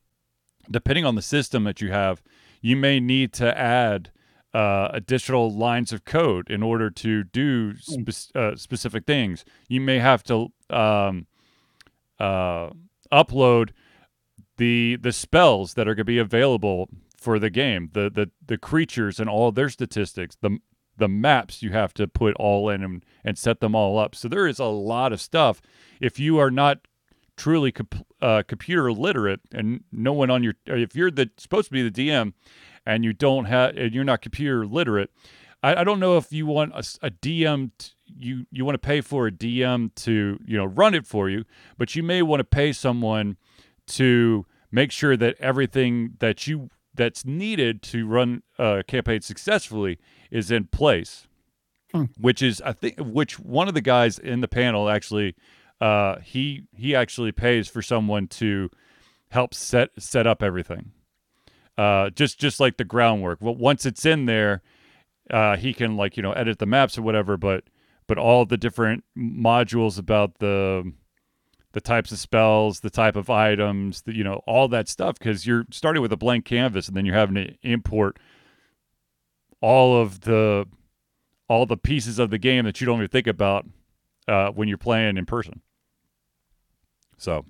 [0.71, 2.23] depending on the system that you have,
[2.61, 4.11] you may need to add
[4.53, 9.45] uh, additional lines of code in order to do spe- uh, specific things.
[9.69, 11.27] You may have to um,
[12.19, 12.71] uh,
[13.13, 13.71] upload
[14.57, 18.59] the the spells that are going to be available for the game, the the the
[18.59, 20.59] creatures and all their statistics, the
[21.01, 24.15] the maps you have to put all in and, and set them all up.
[24.15, 25.61] So there is a lot of stuff.
[26.01, 26.79] If you are not
[27.37, 31.73] truly comp- uh, computer literate and no one on your if you're the supposed to
[31.73, 32.35] be the DM
[32.87, 35.11] and you don't have and you're not computer literate,
[35.63, 38.87] I, I don't know if you want a, a DM t- you you want to
[38.87, 41.45] pay for a DM to you know run it for you,
[41.79, 43.37] but you may want to pay someone
[43.89, 49.99] to make sure that everything that you that's needed to run a campaign successfully
[50.31, 51.27] is in place.
[51.93, 52.05] Hmm.
[52.19, 55.35] Which is I think which one of the guys in the panel actually
[55.81, 58.71] uh, he he actually pays for someone to
[59.31, 60.93] help set set up everything.
[61.79, 63.39] Uh, just just like the groundwork.
[63.41, 64.63] Well, once it's in there,
[65.31, 67.37] uh, he can like you know edit the maps or whatever.
[67.37, 67.65] But
[68.07, 70.93] but all the different modules about the
[71.73, 75.47] the types of spells, the type of items, the, you know, all that stuff because
[75.47, 78.19] you're starting with a blank canvas and then you're having to import
[79.61, 80.67] all of the
[81.49, 83.67] all the pieces of the game that you don't even think about
[84.29, 85.61] uh, when you're playing in person.
[87.19, 87.45] So,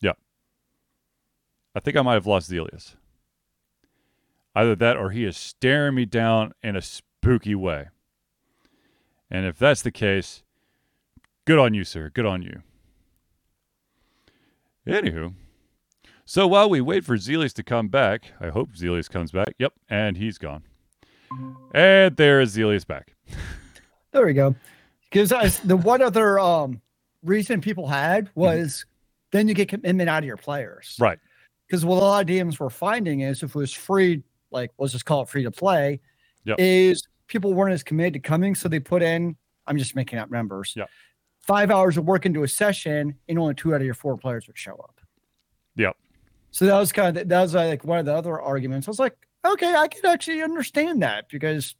[0.00, 0.12] yeah.
[1.74, 2.96] I think I might have lost Zelius.
[4.54, 7.88] Either that or he is staring me down in a spooky way.
[9.30, 10.42] And if that's the case,
[11.46, 12.10] good on you, sir.
[12.12, 12.62] Good on you.
[14.86, 15.34] Anywho,
[16.24, 19.54] so while we wait for Zelius to come back, I hope Zelius comes back.
[19.58, 20.62] Yep, and he's gone.
[21.74, 23.14] And there is Zelius back.
[24.12, 24.56] There we go.
[25.08, 26.80] Because the one other um,
[27.22, 28.84] reason people had was
[29.30, 30.96] then you get commitment out of your players.
[30.98, 31.18] Right.
[31.68, 34.92] Because what a lot of DMs were finding is if it was free, like let's
[34.92, 36.00] just call it free to play,
[36.44, 36.56] Yep.
[36.58, 38.56] is people weren't as committed to coming.
[38.56, 39.36] So they put in,
[39.68, 40.74] I'm just making up numbers.
[40.76, 40.88] Yep.
[41.40, 44.46] Five hours of work into a session, and only two out of your four players
[44.46, 45.00] would show up.
[45.76, 45.96] Yep.
[46.50, 48.86] So that was kind of that was like one of the other arguments.
[48.86, 51.74] I was like, okay, I can actually understand that because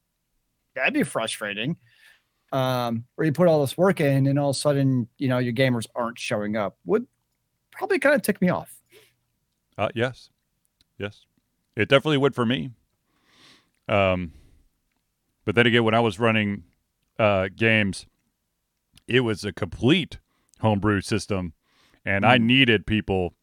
[0.75, 1.77] that'd be frustrating.
[2.53, 5.39] Um, where you put all this work in and all of a sudden, you know,
[5.39, 7.07] your gamers aren't showing up would
[7.71, 8.75] probably kind of tick me off.
[9.79, 10.31] Uh, yes,
[10.99, 11.27] yes,
[11.77, 12.71] it definitely would for me.
[13.89, 14.33] Um,
[15.45, 16.65] but then again, when I was running
[17.19, 18.07] uh, games,
[19.07, 20.19] it was a complete
[20.61, 21.53] homebrew system,
[22.05, 22.43] and I Mm.
[22.45, 23.35] needed people.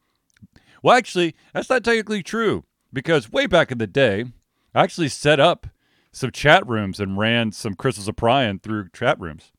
[0.84, 4.26] Well, actually, that's not technically true because way back in the day,
[4.76, 5.68] I actually set up
[6.12, 9.52] some chat rooms and ran some Crystals of Prion through chat rooms.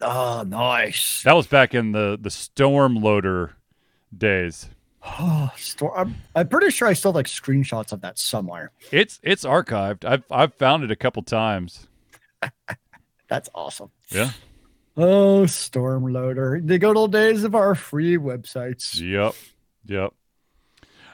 [0.00, 1.22] Oh, nice.
[1.24, 3.52] That was back in the the Stormloader
[4.16, 4.70] days.
[5.02, 5.96] Oh, store.
[5.98, 8.70] I'm, I'm pretty sure I still have like screenshots of that somewhere.
[8.92, 10.04] It's it's archived.
[10.04, 11.86] I've I've found it a couple times.
[13.28, 13.90] That's awesome.
[14.10, 14.30] Yeah.
[15.00, 16.66] Oh, Stormloader.
[16.66, 19.00] The good old days of our free websites.
[19.00, 19.34] Yep.
[19.86, 20.12] Yep.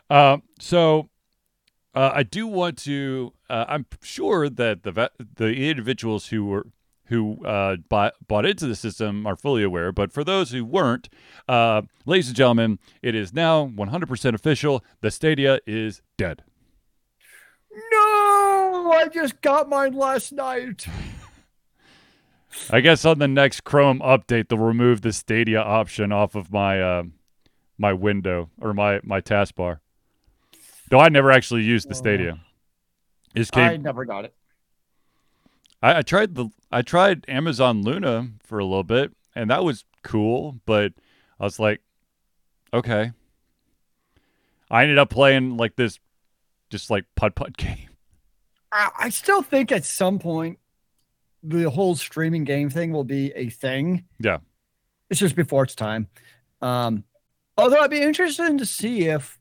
[0.09, 1.11] Um, so
[1.95, 3.35] uh, I do want to.
[3.51, 6.67] Uh, I'm sure that the the individuals who were
[7.09, 9.93] who uh, bought bought into the system are fully aware.
[9.93, 11.11] But for those who weren't,
[11.47, 14.83] uh, ladies and gentlemen, it is now 100% official.
[15.03, 16.43] The Stadia is dead.
[17.93, 20.87] No, I just got mine last night.
[22.71, 26.81] I guess on the next Chrome update, they'll remove the Stadia option off of my
[26.81, 27.03] uh,
[27.79, 29.81] my window or my my taskbar.
[30.91, 32.39] Though I never actually used the Stadia.
[33.35, 34.35] It came I never got it.
[35.83, 39.85] I, I tried the I tried Amazon Luna for a little bit, and that was
[40.03, 40.61] cool.
[40.67, 40.93] But
[41.39, 41.81] I was like,
[42.73, 43.13] okay.
[44.71, 45.99] I ended up playing like this,
[46.71, 47.91] just like putt putt game.
[48.73, 50.59] I, I still think at some point
[51.47, 54.05] the whole streaming game thing will be a thing.
[54.19, 54.39] Yeah.
[55.11, 56.09] It's just before its time.
[56.63, 57.05] Um,
[57.59, 59.39] although I'd be interested to see if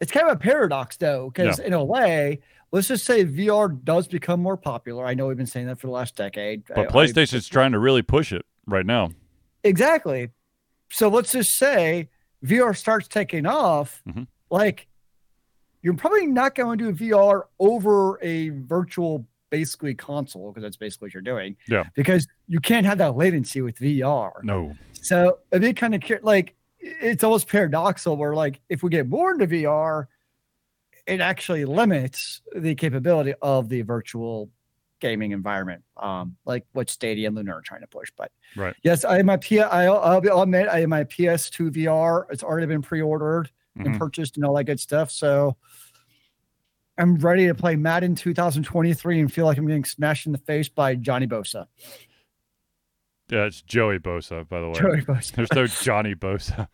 [0.00, 2.40] it's kind of a paradox though, because in a way,
[2.72, 5.06] let's just say VR does become more popular.
[5.06, 6.64] I know we've been saying that for the last decade.
[6.66, 9.10] But I- I- PlayStation's trying to really push it right now.
[9.64, 10.30] Exactly.
[10.90, 12.08] So let's just say
[12.44, 14.02] VR starts taking off.
[14.08, 14.26] Mhm.
[14.50, 14.86] Like,
[15.82, 21.06] you're probably not going to do VR over a virtual, basically console because that's basically
[21.06, 21.56] what you're doing.
[21.68, 21.84] Yeah.
[21.94, 24.32] Because you can't have that latency with VR.
[24.42, 24.74] No.
[25.00, 29.32] So it'd be kind of like it's almost paradoxical where like if we get more
[29.32, 30.06] into VR,
[31.06, 34.50] it actually limits the capability of the virtual
[35.00, 38.10] gaming environment, um, like what Stadia and Luna are trying to push.
[38.16, 38.74] But Right.
[38.82, 39.60] yes, I my P.
[39.60, 42.24] I'll, I'll, be, I'll admit I have my PS2 VR.
[42.30, 43.86] It's already been pre-ordered Mhm.
[43.86, 45.10] and purchased and all that good stuff.
[45.12, 45.56] So
[46.98, 50.68] am ready to play Madden 2023 and feel like I'm getting smashed in the face
[50.68, 51.66] by Johnny Bosa.
[53.30, 54.74] Yeah, it's Joey Bosa, by the way.
[54.74, 55.32] Joey Bosa.
[55.32, 56.68] There's no Johnny Bosa.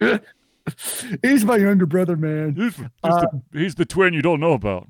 [1.22, 2.54] He's my younger brother, man.
[2.54, 3.20] He's, he's, Uh,
[3.52, 4.88] the, he's the twin you don't know about.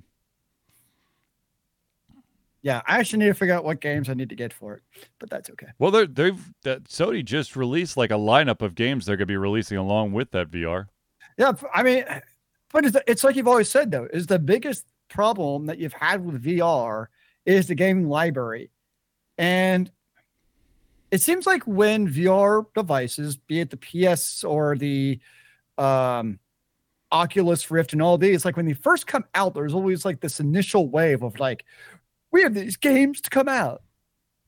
[2.62, 4.82] Yeah, I actually need to figure out what games I need to get for it,
[5.18, 5.68] but that's okay.
[5.78, 9.38] Well, they're, they've that Sony just released like a lineup of games they're gonna be
[9.38, 10.86] releasing along with that VR.
[11.38, 12.04] Yeah, I mean,
[12.72, 16.24] but it's, it's like you've always said though, is the biggest problem that you've had
[16.24, 17.06] with VR
[17.46, 18.70] is the gaming library,
[19.38, 19.90] and
[21.10, 25.18] it seems like when VR devices, be it the PS or the
[25.76, 26.38] um,
[27.10, 30.38] Oculus Rift and all these, like when they first come out, there's always like this
[30.38, 31.64] initial wave of like,
[32.30, 33.82] we have these games to come out.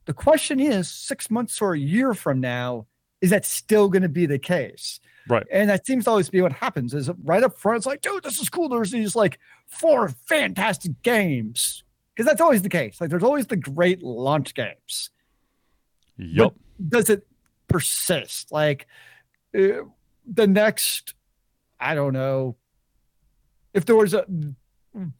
[0.04, 2.86] The question is, six months or a year from now,
[3.20, 5.00] is that still going to be the case?
[5.28, 5.46] Right.
[5.52, 8.24] And that seems to always be what happens is right up front, it's like, dude,
[8.24, 8.68] this is cool.
[8.68, 11.84] There's these like four fantastic games.
[12.14, 13.00] Because that's always the case.
[13.00, 15.10] Like there's always the great launch games.
[16.18, 16.54] Yup.
[16.88, 17.26] Does it
[17.68, 18.52] persist?
[18.52, 18.86] Like
[19.56, 19.84] uh,
[20.26, 21.14] the next,
[21.80, 22.56] I don't know,
[23.72, 24.26] if there was a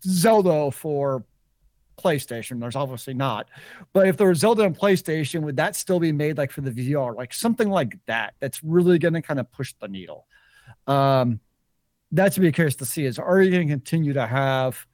[0.04, 1.24] Zelda for
[1.96, 3.48] PlayStation, there's obviously not.
[3.92, 6.70] But if there was Zelda on PlayStation, would that still be made like for the
[6.70, 7.14] VR?
[7.14, 10.26] Like something like that, that's really going to kind of push the needle.
[10.86, 11.40] Um,
[12.10, 14.86] that's to be curious to see is are you going to continue to have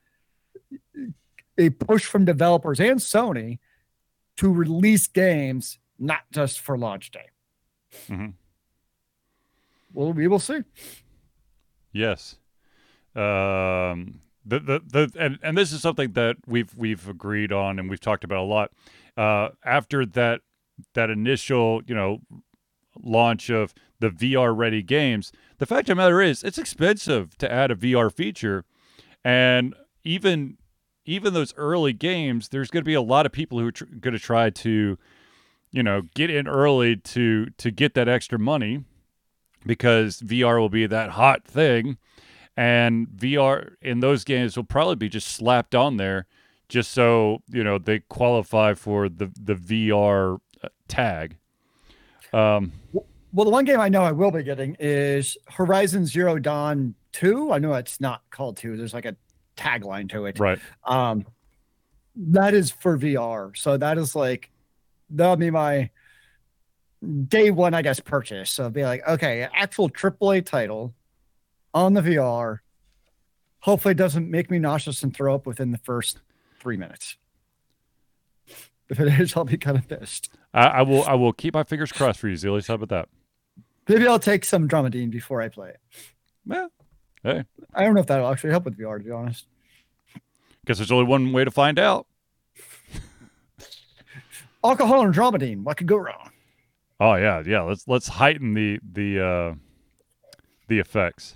[1.59, 3.59] a push from developers and Sony
[4.37, 7.27] to release games not just for launch day?
[8.09, 8.29] Mm-hmm.
[9.93, 10.61] Well, we will see.
[11.93, 12.37] Yes.
[13.17, 17.91] Um, the, the, the, and, and this is something that we've, we've agreed on and
[17.91, 18.73] we've talked about a lot.
[19.17, 20.41] Uh, after that,
[20.95, 22.21] that initial, you know,
[23.01, 27.51] launch of the VR ready games, the fact of the matter is it's expensive to
[27.51, 28.65] add a VR feature.
[29.25, 30.57] And even,
[31.05, 33.85] even those early games, there's going to be a lot of people who are tr-
[33.85, 34.99] going to try to,
[35.73, 38.85] you know, get in early to, to get that extra money
[39.67, 41.99] because VR will be that hot thing
[42.59, 46.27] and VR in those games will probably be just slapped on there
[46.69, 51.37] just so, you know, they qualify for the the VR uh, tag.
[52.33, 52.73] Um
[53.33, 57.53] Well, the one game I know I will be getting is Horizon Zero Dawn 2.
[57.53, 58.77] I know it's not called 2.
[58.77, 59.15] There's like a
[59.57, 60.41] tagline to it.
[60.41, 60.59] right.
[60.85, 61.27] Um
[62.17, 63.57] that is for VR.
[63.57, 64.51] So that is like
[65.11, 65.91] that'll be my
[67.29, 68.51] day one, I guess, purchase.
[68.51, 70.93] So it'll be like, okay, actual AAA title
[71.75, 72.59] on the VR.
[73.61, 76.21] Hopefully it doesn't make me nauseous and throw up within the first
[76.61, 77.17] three minutes.
[78.89, 80.31] If it is, I'll be kind of pissed.
[80.55, 82.69] I, I will I will keep my fingers crossed for you, Zealies.
[82.69, 83.09] How about that?
[83.89, 85.81] Maybe I'll take some Dramamine before I play it.
[86.47, 86.71] Well,
[87.23, 89.47] hey, I don't know if that'll actually help with VR, to be honest.
[90.67, 92.07] guess there's only one way to find out.
[94.65, 96.31] Alcohol and Dramamine, what could go wrong?
[97.01, 97.63] Oh yeah, yeah.
[97.63, 99.55] Let's let's heighten the the uh
[100.69, 101.35] the effects.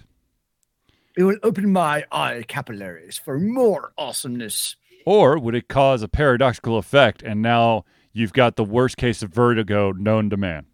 [1.16, 4.76] It would open my eye capillaries for more awesomeness.
[5.04, 9.30] Or would it cause a paradoxical effect and now you've got the worst case of
[9.30, 10.66] vertigo known to man?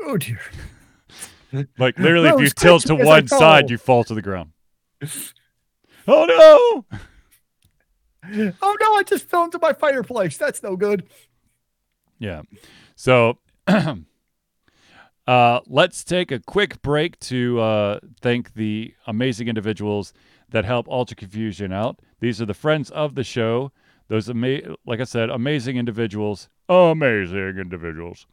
[0.00, 0.40] Oh dear.
[1.78, 4.22] Like literally, if you tilt to me as I one side, you fall to the
[4.22, 4.50] ground.
[6.08, 6.98] oh no!
[8.60, 10.38] Oh no, I just fell into my fireplace.
[10.38, 11.04] That's no good.
[12.18, 12.42] Yeah.
[12.96, 13.38] So
[15.26, 20.12] uh, let's take a quick break to uh, thank the amazing individuals
[20.50, 22.00] that help Ultra Confusion out.
[22.20, 23.72] These are the friends of the show.
[24.08, 28.26] Those, ama- like I said, amazing individuals, amazing individuals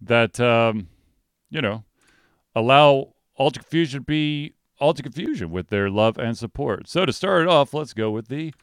[0.00, 0.88] that, um,
[1.50, 1.84] you know,
[2.54, 6.88] allow Ultra Confusion to be Ultra Confusion with their love and support.
[6.88, 8.54] So to start it off, let's go with the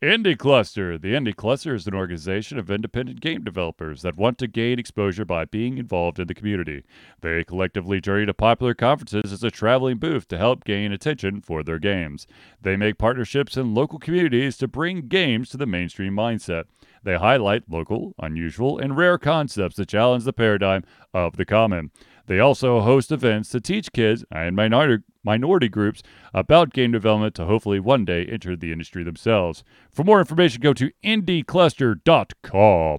[0.00, 0.96] Indie Cluster.
[0.96, 5.24] The Indie Cluster is an organization of independent game developers that want to gain exposure
[5.24, 6.84] by being involved in the community.
[7.20, 11.64] They collectively journey to popular conferences as a traveling booth to help gain attention for
[11.64, 12.28] their games.
[12.62, 16.66] They make partnerships in local communities to bring games to the mainstream mindset.
[17.02, 21.90] They highlight local, unusual, and rare concepts that challenge the paradigm of the common.
[22.28, 26.02] They also host events to teach kids and minority, minority groups
[26.34, 29.64] about game development to hopefully one day enter the industry themselves.
[29.90, 32.98] For more information, go to indiecluster.com.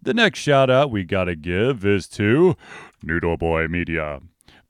[0.00, 2.56] The next shout out we gotta give is to
[3.02, 4.20] Noodle Boy Media.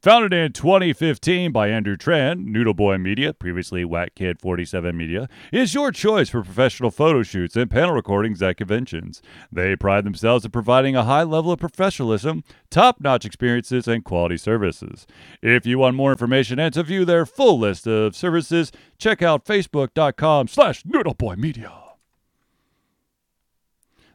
[0.04, 5.72] Founded in 2015 by Andrew Tran, Noodle Boy Media, previously Whack Kid 47 Media, is
[5.72, 9.22] your choice for professional photo shoots and panel recordings at conventions.
[9.50, 14.36] They pride themselves in providing a high level of professionalism, top notch experiences, and quality
[14.36, 15.06] services.
[15.40, 19.46] If you want more information and to view their full list of services, check out
[19.46, 21.72] facebook.com slash noodleboymedia.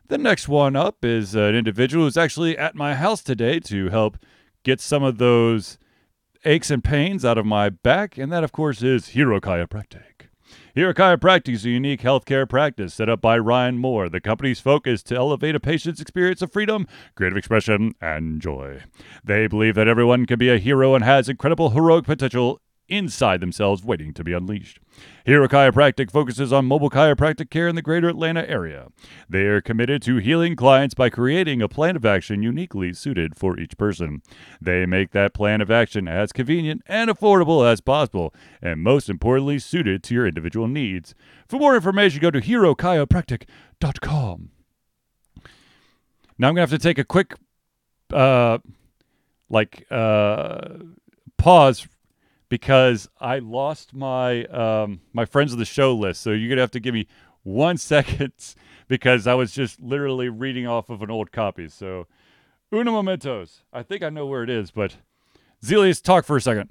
[0.08, 4.20] The next one up is an individual who's actually at my house today to help
[4.64, 5.78] get some of those
[6.46, 10.28] aches and pains out of my back, and that, of course, is Hero Chiropractic.
[10.74, 14.08] Hero Chiropractic is a unique healthcare practice set up by Ryan Moore.
[14.10, 18.84] The company's focus to elevate a patient's experience of freedom, creative expression, and joy.
[19.24, 23.84] They believe that everyone can be a hero and has incredible heroic potential inside themselves
[23.84, 24.80] waiting to be unleashed.
[25.26, 28.88] Hero Chiropractic focuses on mobile chiropractic care in the greater Atlanta area.
[29.30, 33.60] They are committed to healing clients by creating a plan of action uniquely suited for
[33.60, 34.22] each person.
[34.60, 39.60] They make that plan of action as convenient and affordable as possible, and most importantly,
[39.60, 41.16] suited to your individual needs.
[41.48, 44.50] For more information, go to herochiropractic.com.
[46.38, 47.36] Now I'm going to have to take a quick
[48.12, 48.58] uh
[49.50, 50.80] like uh
[51.38, 51.88] pause
[52.50, 56.22] because I lost my um, my friends of the show list.
[56.22, 57.08] So you're gonna have to give me
[57.44, 58.34] one second
[58.88, 61.70] because I was just literally reading off of an old copy.
[61.70, 62.08] So
[62.74, 63.62] una momentos.
[63.72, 64.98] I think I know where it is, but
[65.64, 66.70] Zelius, talk for a second.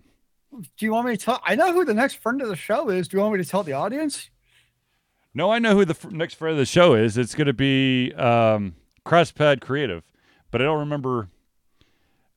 [0.53, 1.41] Do you want me to tell?
[1.45, 3.09] I know who the next friend of the show is.
[3.09, 4.31] Do you want me to tell the audience?
[5.35, 7.18] No, I know who the f- next friend of the show is.
[7.18, 8.74] It's going to be um,
[9.05, 10.09] Crosspad Creative,
[10.51, 11.29] but I don't remember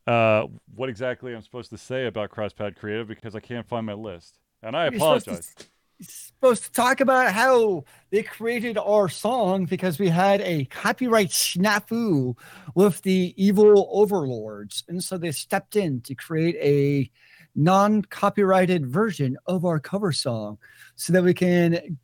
[0.08, 3.94] uh, what exactly I'm supposed to say about Crosspad Creative because I can't find my
[3.94, 5.56] list, and I You're supposed to- apologize.
[6.00, 11.30] You're supposed to talk about how they created our song because we had a copyright
[11.30, 12.36] snafu
[12.74, 17.12] with the evil overlords, and so they stepped in to create a
[17.56, 20.58] non-copyrighted version of our cover song
[20.96, 22.00] so that we can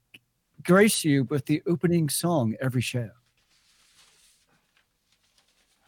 [0.63, 3.09] grace you with the opening song every show.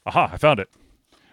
[0.08, 0.70] Aha, I found it.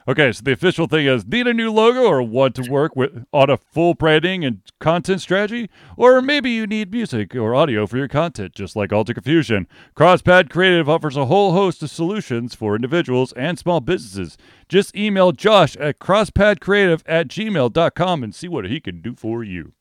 [0.09, 3.25] Okay, so the official thing is need a new logo or want to work with
[3.33, 5.69] on a full branding and content strategy?
[5.97, 9.67] Or maybe you need music or audio for your content, just like Alter Confusion.
[9.97, 14.39] Crosspad Creative offers a whole host of solutions for individuals and small businesses.
[14.69, 19.73] Just email Josh at crosspadcreative at gmail.com and see what he can do for you.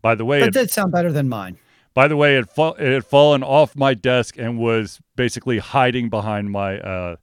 [0.00, 1.58] By the way, That did sound better than mine.
[1.92, 6.08] by the way, it, fa- it had fallen off my desk and was basically hiding
[6.08, 7.16] behind my uh,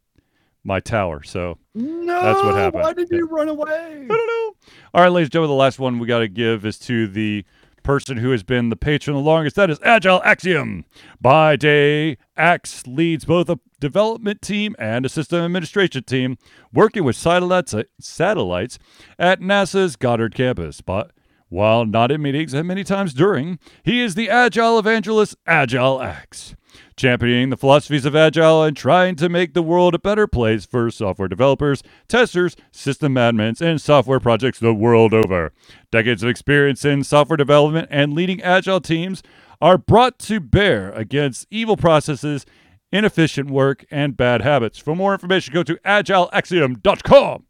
[0.64, 1.24] my tower.
[1.24, 2.84] So No, what happened.
[2.84, 3.18] Why did Yeah.
[3.20, 3.72] you run away?
[4.04, 4.56] I don't know.
[4.94, 7.44] All right, ladies and gentlemen, the last one we got to give is to the
[7.84, 9.58] person who has been the patron the longest.
[9.58, 10.86] That is Agile Axiom.
[11.20, 16.38] By day, Axe leads both a development team and a system administration team
[16.72, 18.80] working with satellites, satellites
[19.20, 20.80] at NASA's Goddard campus.
[20.80, 21.12] But
[21.50, 26.56] while not in meetings and many times during, he is the Agile evangelist, Agile Axe
[26.96, 30.90] championing the philosophies of Agile and trying to make the world a better place for
[30.92, 35.52] software developers, testers, system admins, and software projects the world over.
[35.92, 39.24] Decades of experience in software development and leading Agile teams
[39.62, 42.46] are brought to bear against evil processes,
[42.92, 44.78] inefficient work, and bad habits.
[44.78, 47.46] For more information, go to agileaxiom.com.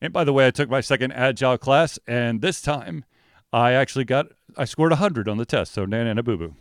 [0.00, 3.04] And by the way, I took my second Agile class, and this time
[3.52, 5.72] I actually got, I scored 100 on the test.
[5.72, 6.54] So, Nana boo boo.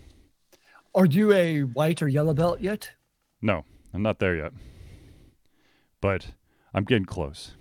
[0.95, 2.91] Are you a white or yellow belt yet?
[3.41, 3.63] No,
[3.93, 4.53] I'm not there yet.
[6.01, 6.27] But
[6.73, 7.55] I'm getting close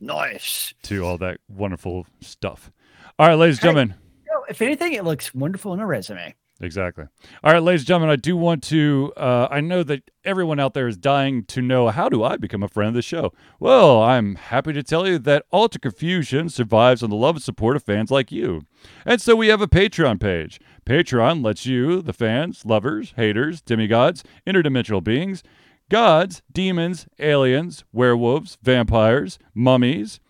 [0.00, 0.74] Nice.
[0.84, 2.70] to all that wonderful stuff.
[3.18, 3.68] All right, ladies and Hey.
[3.68, 3.94] gentlemen.
[4.30, 6.34] No, if anything, it looks wonderful in a resume.
[6.60, 7.04] Exactly.
[7.42, 9.12] All right, ladies and gentlemen, I do want to.
[9.16, 12.62] Uh, I know that everyone out there is dying to know how do I become
[12.62, 13.32] a friend of the show.
[13.58, 17.74] Well, I'm happy to tell you that Alter Confusion survives on the love and support
[17.74, 18.62] of fans like you.
[19.04, 20.60] And so we have a Patreon page.
[20.86, 25.42] Patreon lets you, the fans, lovers, haters, demigods, interdimensional beings,
[25.90, 30.20] gods, demons, aliens, werewolves, vampires, mummies,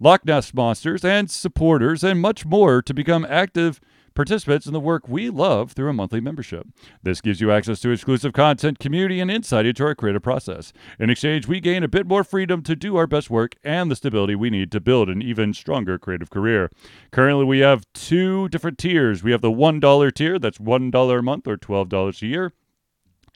[0.00, 3.80] Loch Ness monsters, and supporters, and much more to become active
[4.14, 6.66] participants in the work we love through a monthly membership.
[7.02, 10.72] This gives you access to exclusive content, community, and insight into our creative process.
[10.98, 13.96] In exchange, we gain a bit more freedom to do our best work and the
[13.96, 16.70] stability we need to build an even stronger creative career.
[17.10, 19.22] Currently, we have two different tiers.
[19.22, 22.52] We have the $1 tier, that's $1 a month or $12 a year.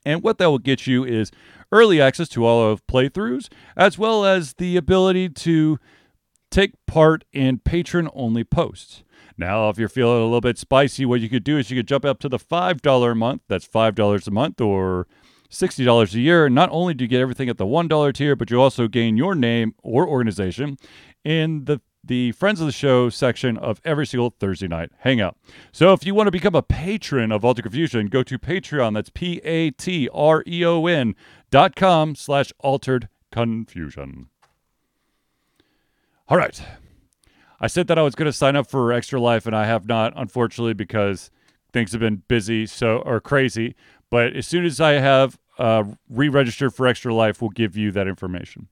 [0.04, 1.30] And what that will get you is
[1.72, 5.78] early access to all of playthroughs, as well as the ability to
[6.50, 9.02] take part in patron only posts.
[9.38, 11.86] Now, if you're feeling a little bit spicy, what you could do is you could
[11.86, 13.42] jump up to the $5 a month.
[13.48, 15.06] That's $5 a month or
[15.50, 16.48] $60 a year.
[16.48, 19.36] Not only do you get everything at the $1 tier, but you also gain your
[19.36, 20.76] name or organization
[21.24, 25.36] in the the Friends of the Show section of every single Thursday night hangout.
[25.72, 28.94] So if you want to become a patron of Altered Confusion, go to Patreon.
[28.94, 31.14] That's P A T R E O N
[31.50, 34.28] dot com slash altered confusion.
[36.28, 36.60] All right.
[37.60, 39.86] I said that I was going to sign up for Extra Life, and I have
[39.86, 41.30] not, unfortunately, because
[41.72, 43.74] things have been busy so or crazy.
[44.10, 48.06] But as soon as I have uh, re-registered for Extra Life, we'll give you that
[48.06, 48.68] information.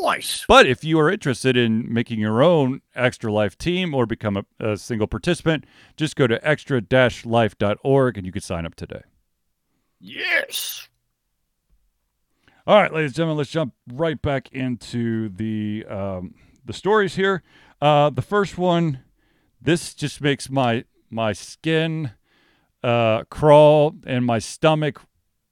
[0.00, 0.44] Nice.
[0.46, 4.44] But if you are interested in making your own Extra Life team or become a,
[4.60, 5.64] a single participant,
[5.96, 9.02] just go to extra-life.org and you can sign up today.
[10.00, 10.88] Yes.
[12.66, 16.34] All right, ladies and gentlemen, let's jump right back into the um,
[16.64, 17.42] the stories here.
[17.82, 19.00] Uh, the first one,
[19.60, 22.12] this just makes my my skin
[22.84, 25.02] uh, crawl and my stomach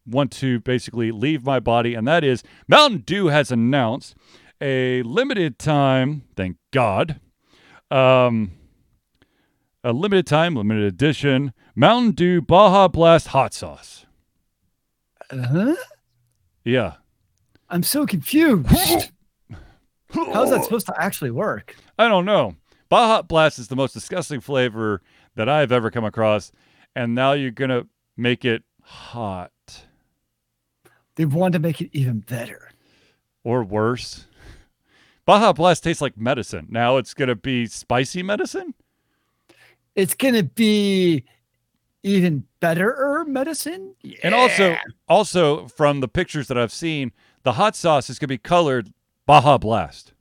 [0.07, 4.15] want to basically leave my body, and that is Mountain Dew has announced
[4.61, 7.19] a limited time, thank God,
[7.91, 8.53] um,
[9.83, 14.07] a limited time, limited edition Mountain Dew Baja Blast hot sauce.
[15.31, 15.75] Uh-huh.
[16.63, 16.95] Yeah.
[17.69, 19.11] I'm so confused.
[20.13, 21.77] How's that supposed to actually work?
[21.99, 22.57] I don't know.
[22.89, 25.01] Baja Blast is the most disgusting flavor
[25.37, 26.51] that I've ever come across,
[26.97, 27.87] and now you're gonna
[28.17, 29.53] make it hot
[31.15, 32.71] They want to make it even better.
[33.45, 34.27] or worse.
[35.25, 36.67] Baja Blast tastes like medicine.
[36.71, 38.75] Now it's gonna be spicy medicine.
[39.95, 41.25] It's gonna be
[42.03, 43.95] even better medicine.
[44.23, 44.77] And also,
[45.09, 47.13] also from the pictures that I've seen,
[47.45, 48.93] the hot sauce is gonna be colored
[49.31, 50.13] Baja Blast.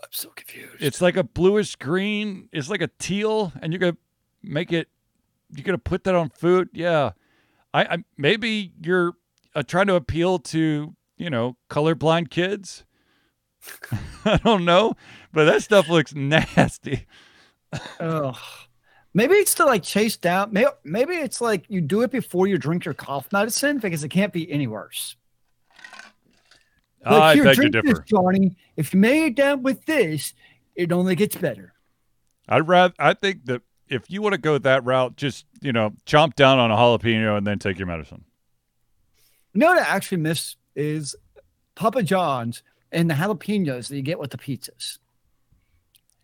[0.00, 0.76] I'm so confused.
[0.78, 2.48] It's like a bluish green.
[2.52, 3.96] It's like a teal, and you're gonna
[4.40, 4.86] make it.
[5.50, 6.68] You're gonna put that on food.
[6.72, 7.10] Yeah,
[7.74, 9.14] I, I maybe you're
[9.56, 12.84] uh, trying to appeal to you know colorblind kids.
[14.24, 14.94] I don't know,
[15.32, 17.04] but that stuff looks nasty.
[17.98, 18.36] Ugh.
[19.12, 20.52] Maybe it's to like chase down.
[20.52, 24.10] Maybe, maybe it's like you do it before you drink your cough medicine because it
[24.10, 25.16] can't be any worse.
[27.04, 28.00] Like, I here, beg to drink differ.
[28.00, 28.56] This, Johnny.
[28.76, 30.34] If you make it down with this,
[30.74, 31.72] it only gets better.
[32.48, 32.94] I'd rather.
[32.98, 36.58] I think that if you want to go that route, just you know, chomp down
[36.58, 38.24] on a jalapeno and then take your medicine.
[39.52, 41.16] You know what I actually miss is
[41.74, 44.98] Papa John's and the jalapenos that you get with the pizzas.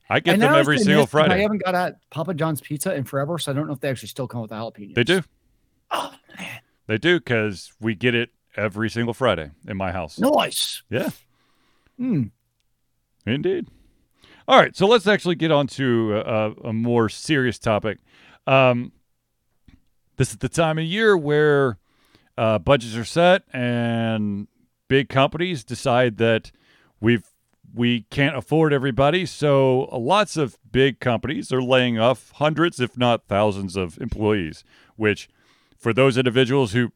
[0.08, 1.34] I get And them every single Friday.
[1.34, 3.88] I haven't got at Papa John's pizza in forever, so I don't know if they
[3.88, 4.94] actually still come with the jalapenos.
[4.94, 5.22] They do.
[5.90, 10.18] Oh man, They do because we get it every single Friday in my house.
[10.18, 10.82] nice.
[10.90, 11.10] Yeah.
[11.98, 12.24] Hmm.
[13.26, 13.68] Indeed.
[14.46, 17.98] All right, so let's actually get on to a, a more serious topic.
[18.46, 18.92] Um,
[20.16, 21.78] this is the time of year where
[22.36, 24.46] uh, budgets are set and
[24.88, 26.52] big companies decide that
[27.00, 27.24] we've
[27.74, 29.26] we can't afford everybody.
[29.26, 34.62] So uh, lots of big companies are laying off hundreds, if not thousands, of employees.
[34.96, 35.28] Which,
[35.76, 36.92] for those individuals who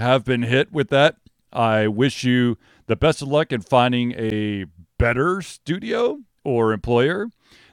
[0.00, 1.16] have been hit with that,
[1.52, 4.66] I wish you the best of luck in finding a
[4.98, 7.28] better studio or employer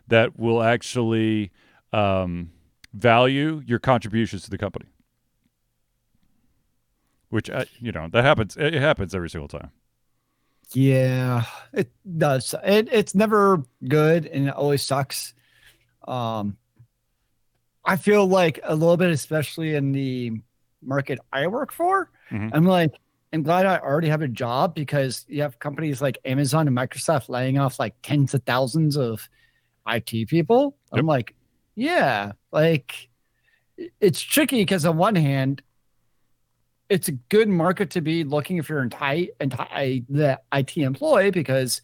[0.08, 1.52] that will actually
[1.92, 2.52] um,
[2.94, 4.86] value your contributions to the company.
[7.30, 8.56] Which uh, you know that happens.
[8.56, 9.72] It happens every single time.
[10.74, 12.56] Yeah, it does.
[12.64, 15.34] It it's never good and it always sucks.
[16.08, 16.58] Um
[17.84, 20.42] I feel like a little bit, especially in the
[20.82, 22.52] market I work for, Mhm.
[22.54, 22.92] I'm like,
[23.34, 27.30] I'm glad I already have a job because you have companies like Amazon and Microsoft
[27.30, 29.28] laying off like tens of thousands of
[29.88, 30.78] IT people.
[30.94, 31.00] Yep.
[31.00, 31.36] I'm like,
[31.76, 33.10] yeah, like
[34.00, 35.62] it's tricky because on one hand,
[36.90, 41.82] it's a good market to be looking if you're an I, the IT employee because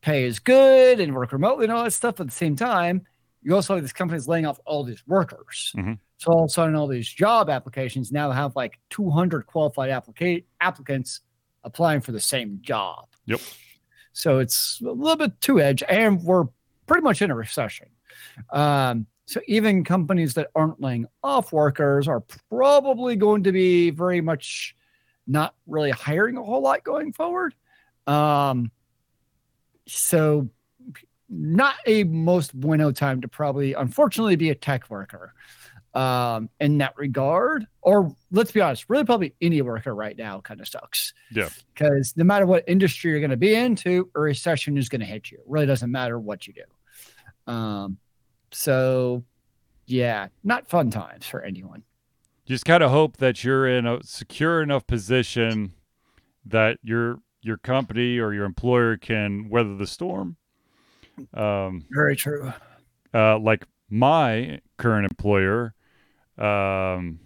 [0.00, 2.18] pay is good and work remotely and all that stuff.
[2.20, 3.06] At the same time,
[3.42, 5.72] you also have these companies laying off all these workers.
[5.76, 5.98] Mhm.
[6.18, 10.44] So all of a sudden, all these job applications now have like 200 qualified applica-
[10.60, 11.20] applicants
[11.64, 13.06] applying for the same job.
[13.26, 13.40] Yep.
[14.12, 16.44] So it's a little bit two edge, and we're
[16.86, 17.88] pretty much in a recession.
[18.50, 22.20] Um, so even companies that aren't laying off workers are
[22.50, 24.74] probably going to be very much
[25.26, 27.54] not really hiring a whole lot going forward.
[28.06, 28.72] Um,
[29.86, 30.48] so
[31.30, 35.32] not a most bueno time to probably unfortunately be a tech worker
[35.94, 37.66] um in that regard.
[37.82, 41.14] Or let's be honest really probably any worker right now kind of sucks.
[41.32, 41.48] Yeah.
[41.74, 45.06] because no matter what industry you're going to be into a recession is going to
[45.06, 45.38] hit you.
[45.38, 47.52] It really doesn't matter what you do.
[47.52, 47.98] Um
[48.52, 49.24] so
[49.86, 51.82] yeah not fun times for anyone.
[52.46, 55.72] Just kind of hope that you're in a secure enough position
[56.46, 60.36] that your your company or your employer can weather the storm.
[61.34, 62.52] Um, Very true.
[63.14, 65.74] uh, like my current employer,
[66.38, 67.18] um,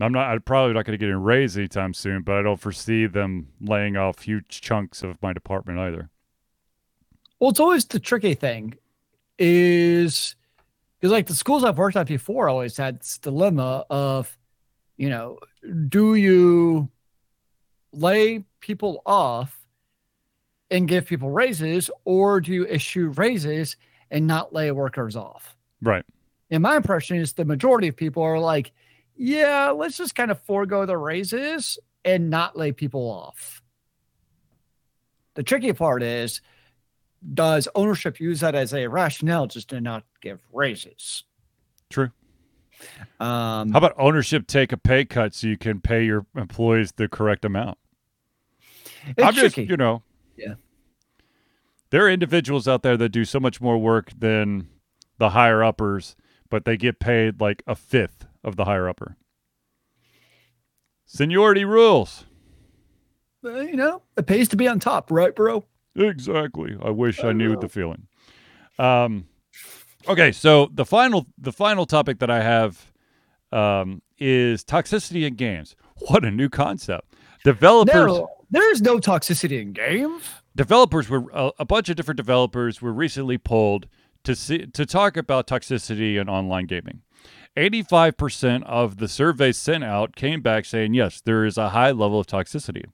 [0.00, 0.30] I'm not.
[0.30, 3.48] I'm probably not going to get a raise anytime soon, but I don't foresee them
[3.60, 6.10] laying off huge chunks of my department either.
[7.38, 8.74] Well, it's always the tricky thing
[9.38, 10.36] is
[10.98, 14.36] because like the schools I've worked at before always had this dilemma of,
[14.96, 15.38] you know,
[15.88, 16.88] do you
[17.92, 19.61] lay people off
[20.72, 23.76] and give people raises, or do you issue raises
[24.10, 25.56] and not lay workers off?
[25.80, 26.04] Right.
[26.50, 28.72] And my impression is the majority of people are like,
[29.14, 33.62] yeah, let's just kind of forego the raises and not lay people off.
[35.34, 36.40] The tricky part is
[37.34, 41.24] does ownership use that as a rationale just to not give raises?
[41.88, 42.10] True.
[43.20, 47.08] Um, How about ownership take a pay cut so you can pay your employees the
[47.08, 47.78] correct amount?
[49.06, 49.70] it's I'm just, tricky.
[49.70, 50.02] you know,
[50.36, 50.54] Yeah.
[51.90, 54.68] There are individuals out there that do so much more work than
[55.18, 56.16] the higher uppers,
[56.48, 59.16] but they get paid like a fifth of the higher upper.
[61.04, 62.24] Seniority rules.
[63.44, 65.64] Uh, you know, it pays to be on top, right, bro?
[65.94, 66.76] Exactly.
[66.82, 68.06] I wish I knew the feeling.
[68.78, 69.26] Um,
[70.08, 72.92] okay, so the final the final topic that I have
[73.50, 75.76] um, is toxicity in games.
[76.08, 77.14] What a new concept!
[77.44, 80.22] Developers No, there's no toxicity in games.
[80.54, 83.88] developers were a, bunch of different developers were recently polled
[84.24, 87.02] to see to talk about toxicity in online gaming.
[87.56, 92.20] 85% of the surveys sent out came back saying yes, there is a high level
[92.20, 92.84] of toxicity.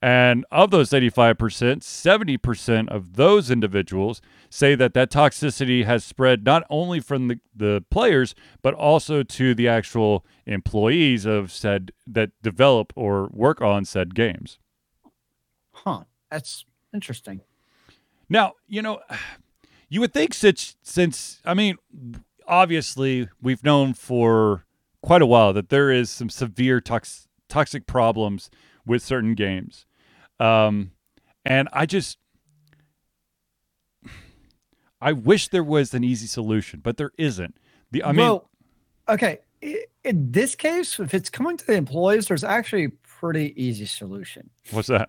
[0.00, 1.36] And of those 85%,
[1.80, 7.84] 70% of those individuals say that that toxicity has spread not only from the, the
[7.90, 14.14] players, but also to the actual employees of said that develop or work on said
[14.14, 14.60] games.
[16.30, 17.40] That's interesting.
[18.28, 19.00] Now, you know,
[19.88, 21.76] you would think since since I mean,
[22.46, 24.66] obviously we've known for
[25.02, 28.50] quite a while that there is some severe tox- toxic problems
[28.86, 29.86] with certain games.
[30.40, 30.92] Um
[31.44, 32.18] and I just
[35.00, 37.56] I wish there was an easy solution, but there isn't.
[37.90, 38.50] The I mean, well,
[39.08, 39.38] okay.
[39.60, 44.50] In this case, if it's coming to the employees, there's actually a pretty easy solution.
[44.70, 45.08] what's that?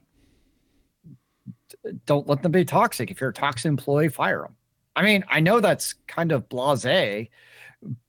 [2.06, 3.12] Don't let them be toxic.
[3.12, 4.56] If you're a toxic employee, fire them.
[4.96, 7.30] I mean, I know that's kind of blasé,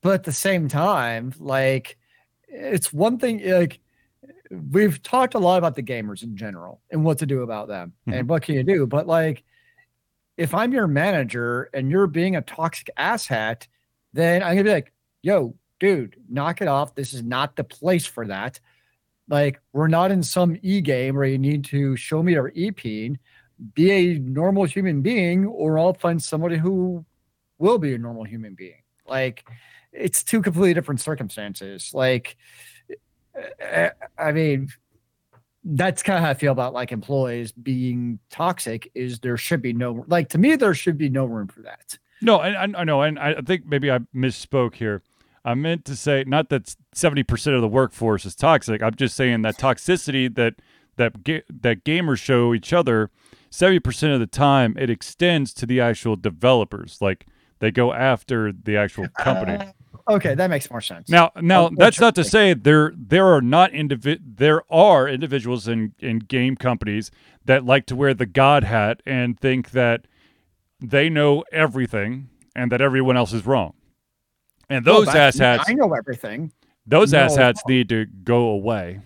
[0.01, 1.97] but at the same time, like
[2.47, 3.79] it's one thing like
[4.49, 7.93] we've talked a lot about the gamers in general and what to do about them
[8.05, 8.27] and mm-hmm.
[8.27, 9.43] what can you do, but like
[10.37, 13.67] if I'm your manager and you're being a toxic asshat,
[14.13, 14.91] then I'm gonna be like,
[15.21, 16.95] yo, dude, knock it off.
[16.95, 18.59] This is not the place for that.
[19.27, 23.17] Like, we're not in some e game where you need to show me your EP.
[23.73, 27.05] Be a normal human being, or I'll find somebody who
[27.59, 28.81] will be a normal human being.
[29.07, 29.47] Like,
[29.91, 31.91] it's two completely different circumstances.
[31.93, 32.37] Like,
[34.17, 34.69] I mean,
[35.63, 38.89] that's kind of how I feel about like employees being toxic.
[38.95, 41.97] Is there should be no like to me there should be no room for that.
[42.21, 45.01] No, I I know, and I think maybe I misspoke here.
[45.43, 48.81] I meant to say not that seventy percent of the workforce is toxic.
[48.81, 50.55] I'm just saying that toxicity that
[50.97, 53.09] that ga- that gamers show each other,
[53.51, 56.97] seventy percent of the time it extends to the actual developers.
[56.99, 57.27] Like
[57.59, 59.59] they go after the actual company.
[60.09, 61.09] Okay, that makes more sense.
[61.09, 65.93] Now, now that's not to say there there are not indivi- there are individuals in
[65.99, 67.11] in game companies
[67.45, 70.07] that like to wear the god hat and think that
[70.79, 73.73] they know everything and that everyone else is wrong.
[74.69, 76.51] And those asshats, I know everything.
[76.87, 79.01] those No, asshats need to go away,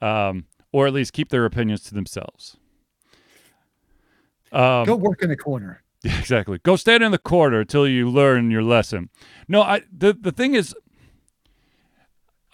[0.00, 2.56] um, or at least keep their opinions to themselves.
[4.54, 5.82] Um, Go work in the corner.
[6.02, 6.58] yeah, exactly.
[6.62, 9.10] Go stand in the corner until you learn your lesson.
[9.48, 10.74] No, I the the thing is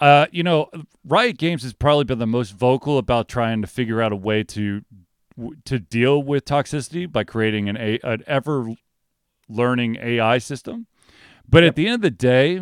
[0.01, 0.71] uh you know,
[1.05, 4.43] Riot Games has probably been the most vocal about trying to figure out a way
[4.45, 4.83] to
[5.65, 8.75] to deal with toxicity by creating an a an ever
[9.49, 10.87] learning AI system.
[11.49, 12.61] But at the end of the day,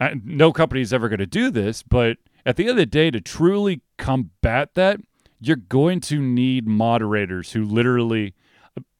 [0.00, 2.86] I, no company is ever going to do this, but at the end of the
[2.86, 5.00] day, to truly combat that,
[5.40, 8.34] you're going to need moderators who literally.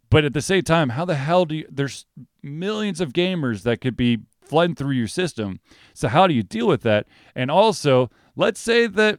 [0.08, 1.66] But at the same time, how the hell do you?
[1.70, 2.06] There's
[2.42, 5.60] millions of gamers that could be flooding through your system.
[5.94, 7.06] So how do you deal with that?
[7.34, 9.18] And also, let's say that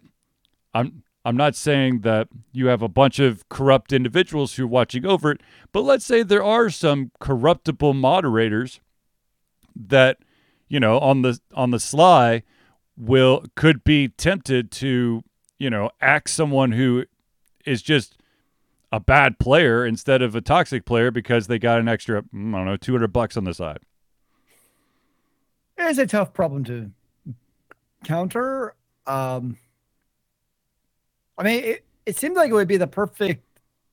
[0.74, 5.06] I'm I'm not saying that you have a bunch of corrupt individuals who are watching
[5.06, 5.42] over it,
[5.74, 8.80] but let's say there are some corruptible moderators
[9.76, 10.20] that
[10.68, 12.44] you know, on the on the sly,
[12.98, 15.24] will could be tempted to,
[15.58, 17.06] you know, act someone who
[17.66, 18.18] is just
[18.92, 22.66] a bad player instead of a toxic player because they got an extra, I don't
[22.66, 23.80] know, two hundred bucks on the side.
[25.78, 26.92] It is a tough problem to
[28.04, 28.76] counter.
[29.06, 29.58] Um,
[31.38, 33.44] I mean, it, it seems like it would be the perfect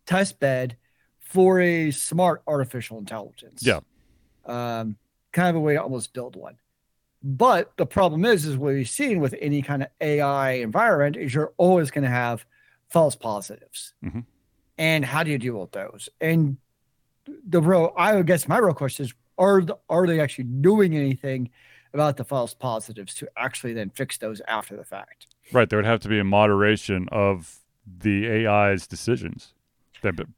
[0.07, 0.77] test bed
[1.19, 3.63] for a smart artificial intelligence.
[3.65, 3.81] Yeah.
[4.47, 4.97] Um,
[5.33, 6.57] kind of a way to almost build one.
[7.27, 11.35] But the problem is, is what we've seen with any kind of AI environment is
[11.35, 12.45] you're always going to have
[12.91, 13.95] false positives.
[14.05, 14.25] Mhm.
[14.77, 16.11] And how do you deal with those?
[16.21, 16.59] And
[17.49, 20.95] the real, I would guess my real question is, are the, are they actually doing
[20.95, 21.51] anything
[21.95, 25.27] about the false positives to actually then fix those after the fact?
[25.51, 25.69] Right.
[25.71, 29.55] There would have to be a moderation of the AI's decisions.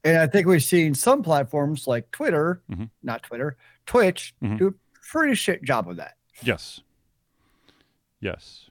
[0.05, 2.91] And I think we've seen some platforms like Twitter, Mhm.
[3.03, 3.57] not Twitter,
[3.87, 4.59] Twitch, Mhm.
[4.59, 4.75] do a
[5.11, 6.16] pretty shit job of that.
[6.43, 6.81] Yes.
[8.21, 8.71] Yes.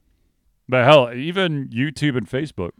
[0.68, 2.72] But hell, even YouTube and Facebook.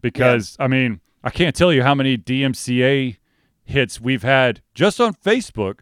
[0.00, 3.16] Because, I mean, I can't tell you how many DMCA
[3.64, 5.80] hits we've had just on Facebook.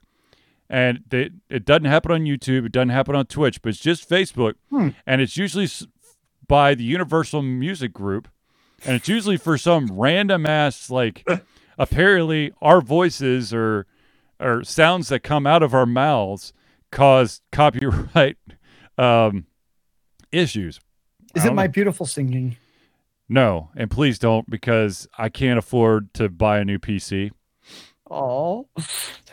[0.68, 2.66] And they, it doesn't happen on YouTube.
[2.66, 4.54] It doesn't happen on Twitch, but it's just Facebook.
[4.70, 4.90] Hmm.
[5.06, 5.68] And it's usually
[6.48, 8.28] by the Universal Music Group.
[8.84, 11.26] And it's usually for some random ass, like,
[11.78, 13.86] apparently our voices or,
[14.40, 16.52] or sounds that come out of our mouths
[16.90, 18.36] cause copyright
[18.98, 19.46] um,
[20.32, 20.80] issues.
[21.34, 21.72] Is it my know.
[21.72, 22.56] beautiful singing?
[23.28, 27.32] No, and please don't because I can't afford to buy a new PC.
[28.08, 28.68] Oh,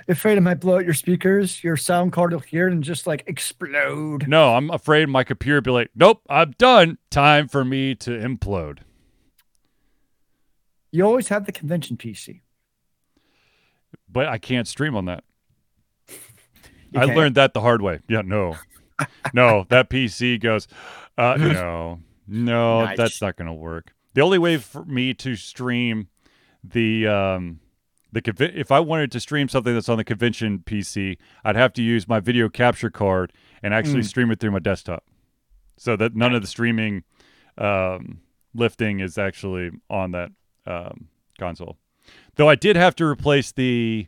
[0.08, 3.06] afraid it might blow out your speakers, your sound card will hear it and just
[3.06, 4.28] like explode.
[4.28, 6.98] No, I'm afraid my computer will be like, nope, I'm done.
[7.12, 8.80] Time for me to implode.
[10.92, 12.42] You always have the convention PC.
[14.10, 15.24] But I can't stream on that.
[16.96, 18.00] I learned that the hard way.
[18.08, 18.58] Yeah, no.
[19.34, 20.68] no, that PC goes,
[21.18, 22.98] uh, no, no, Nice.
[22.98, 23.94] that's not going to work.
[24.14, 26.08] The only way for me to stream
[26.64, 27.60] the, um,
[28.12, 31.74] the conven- if I wanted to stream something that's on the convention PC, I'd have
[31.74, 33.34] to use my video capture card
[33.64, 34.06] and actually Mm.
[34.06, 35.04] stream it through my desktop,
[35.78, 37.04] so that none of the streaming
[37.58, 38.20] um,
[38.54, 40.32] lifting is actually on that
[40.68, 41.08] um,
[41.40, 41.78] console.
[42.36, 44.08] Though I did have to replace the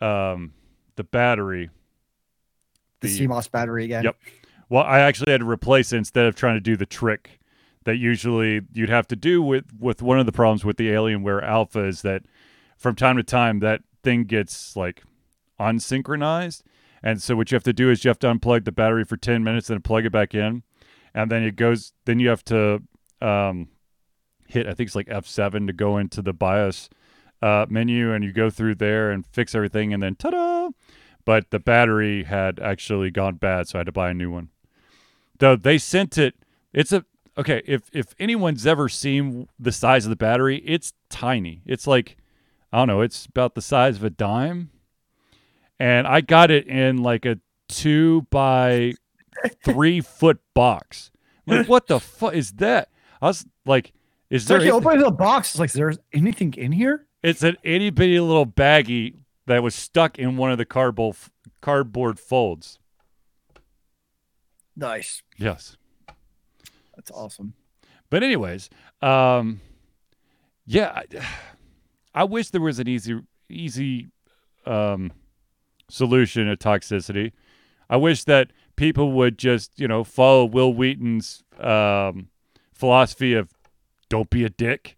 [0.00, 0.52] um,
[0.96, 1.70] the battery.
[3.00, 4.04] The The- CMOS battery again.
[4.04, 4.16] Yep.
[4.68, 7.40] Well, I actually had to replace it instead of trying to do the trick
[7.84, 11.42] that usually you'd have to do with with one of the problems with the Alienware
[11.42, 12.22] Alpha is that
[12.76, 15.02] from time to time that thing gets like
[15.58, 16.62] unsynchronized,
[17.02, 19.16] and so what you have to do is you have to unplug the battery for
[19.16, 20.62] ten minutes and plug it back in,
[21.14, 21.92] and then it goes.
[22.04, 22.82] Then you have to
[23.20, 23.68] um,
[24.46, 26.90] hit I think it's like F seven to go into the BIOS
[27.42, 30.49] uh, menu, and you go through there and fix everything, and then ta-da!
[31.24, 34.48] But the battery had actually gone bad, so I had to buy a new one.
[35.38, 36.34] Though they sent it,
[36.72, 37.04] it's a
[37.36, 37.62] okay.
[37.66, 41.62] If if anyone's ever seen the size of the battery, it's tiny.
[41.66, 42.16] It's like
[42.72, 43.00] I don't know.
[43.00, 44.70] It's about the size of a dime,
[45.78, 48.94] and I got it in like a two by
[49.64, 51.10] three foot box.
[51.46, 52.88] I'm like, what the fuck is that?
[53.20, 53.92] I was like,
[54.28, 54.58] is there?
[54.58, 55.50] like you open the box.
[55.50, 57.06] It's like, there's anything in here?
[57.22, 59.14] It's an itty bitty little baggie
[59.50, 61.16] that was stuck in one of the cardboard
[61.60, 62.78] cardboard folds.
[64.76, 65.22] Nice.
[65.36, 65.76] Yes.
[66.96, 67.54] That's awesome.
[68.10, 68.70] But anyways,
[69.02, 69.60] um,
[70.66, 71.04] yeah, I,
[72.14, 74.08] I wish there was an easy easy
[74.66, 75.12] um,
[75.88, 77.32] solution to toxicity.
[77.88, 82.28] I wish that people would just you know follow Wil Wheaton's um,
[82.72, 83.52] philosophy of
[84.08, 84.96] don't be a dick.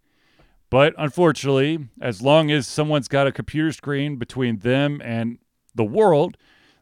[0.72, 5.36] But unfortunately, as long as someone's got a computer screen between them and
[5.74, 6.38] the world,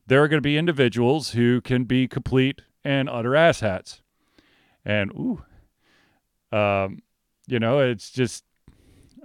[0.06, 4.00] there are going to be individuals who can be complete and utter asshats.
[4.84, 5.44] And ooh,
[6.56, 7.00] um,
[7.48, 8.44] you know, it's just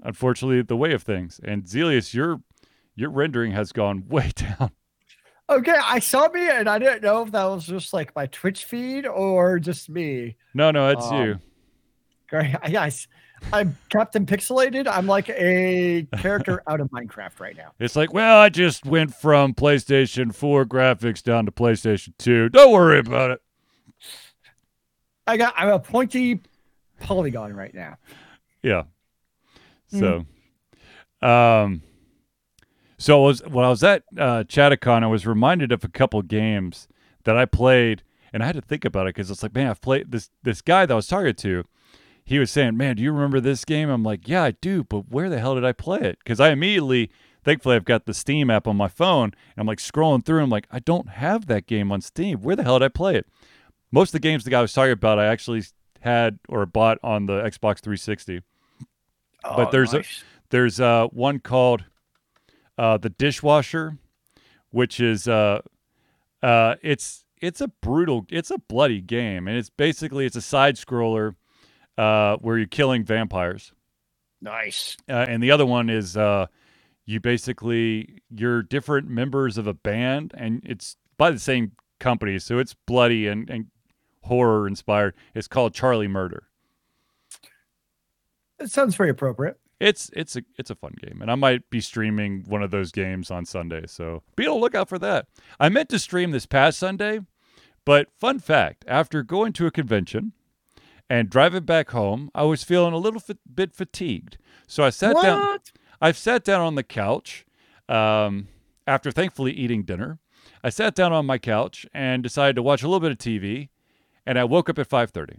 [0.02, 1.40] unfortunately the way of things.
[1.44, 2.42] And Zelius, your
[2.96, 4.72] your rendering has gone way down.
[5.48, 8.66] Okay, I saw me and I didn't know if that was just like my Twitch
[8.66, 10.38] feed or just me.
[10.56, 11.40] No, no, it's Um, you.
[12.28, 12.56] Great.
[12.70, 13.08] Yes.
[13.54, 14.88] I'm Captain Pixelated.
[14.88, 17.74] I'm like a character out of Minecraft right now.
[17.80, 22.50] It's like, well, I just went from PlayStation 4 graphics down to PlayStation 2.
[22.50, 23.42] Don't worry about it.
[25.28, 26.42] I got I'm a pointy
[27.00, 27.98] polygon right now.
[28.64, 28.84] Yeah.
[29.88, 30.26] So,
[31.22, 31.82] um,
[32.98, 36.22] so I was when I was at uh, Chattacon, I was reminded of a couple
[36.22, 36.88] games
[37.24, 38.04] that I played,
[38.34, 40.62] and I had to think about it because it's like, man, I've played this this
[40.62, 41.64] guy that I was talking to.
[42.26, 45.10] He was saying, "Man, do you remember this game?" I'm like, "Yeah, I do, but
[45.10, 47.12] where the hell did I play it?" Because I immediately
[47.44, 50.38] thankfully I've got the Steam app on my phone, and I'm like scrolling through.
[50.38, 52.40] And I'm like, I don't have that game on Steam.
[52.42, 53.28] Where the hell did I play it?
[53.92, 55.64] Most of the games the guy was talking about, I actually
[56.02, 58.42] had or bought on the Xbox 360.
[59.44, 59.98] But there's a-
[60.50, 61.86] There's uh, one called
[62.78, 63.98] uh, the Dishwasher,
[64.72, 65.62] which is uh,
[66.42, 70.76] uh, it's it's a brutal, it's a bloody game, and it's basically it's a side
[70.78, 71.36] scroller
[71.98, 73.74] uh, where you're killing vampires.
[74.42, 74.98] nice.
[75.10, 76.48] Uh, and the other one is uh,
[77.06, 82.60] you basically you're different members of a band, and it's by the same company, so
[82.60, 83.68] it's bloody and, and
[84.24, 85.16] horror inspired.
[85.34, 86.48] It's called Charlie Murder.
[88.60, 89.60] It sounds very appropriate.
[89.80, 92.92] It's it's a it's a fun game, and I might be streaming one of those
[92.92, 93.84] games on Sunday.
[93.88, 95.28] So be on the lookout for that.
[95.60, 97.20] I meant to stream this past Sunday,
[97.84, 100.32] but fun fact: after going to a convention
[101.10, 103.22] and driving back home, I was feeling a little
[103.54, 104.38] bit fatigued.
[104.68, 105.60] So I sat down.
[106.02, 107.46] I've sat down on the couch
[107.88, 108.48] um,
[108.88, 110.20] after thankfully eating dinner.
[110.64, 113.70] I sat down on my couch and decided to watch a little bit of TV,
[114.26, 115.38] and I woke up at five thirty.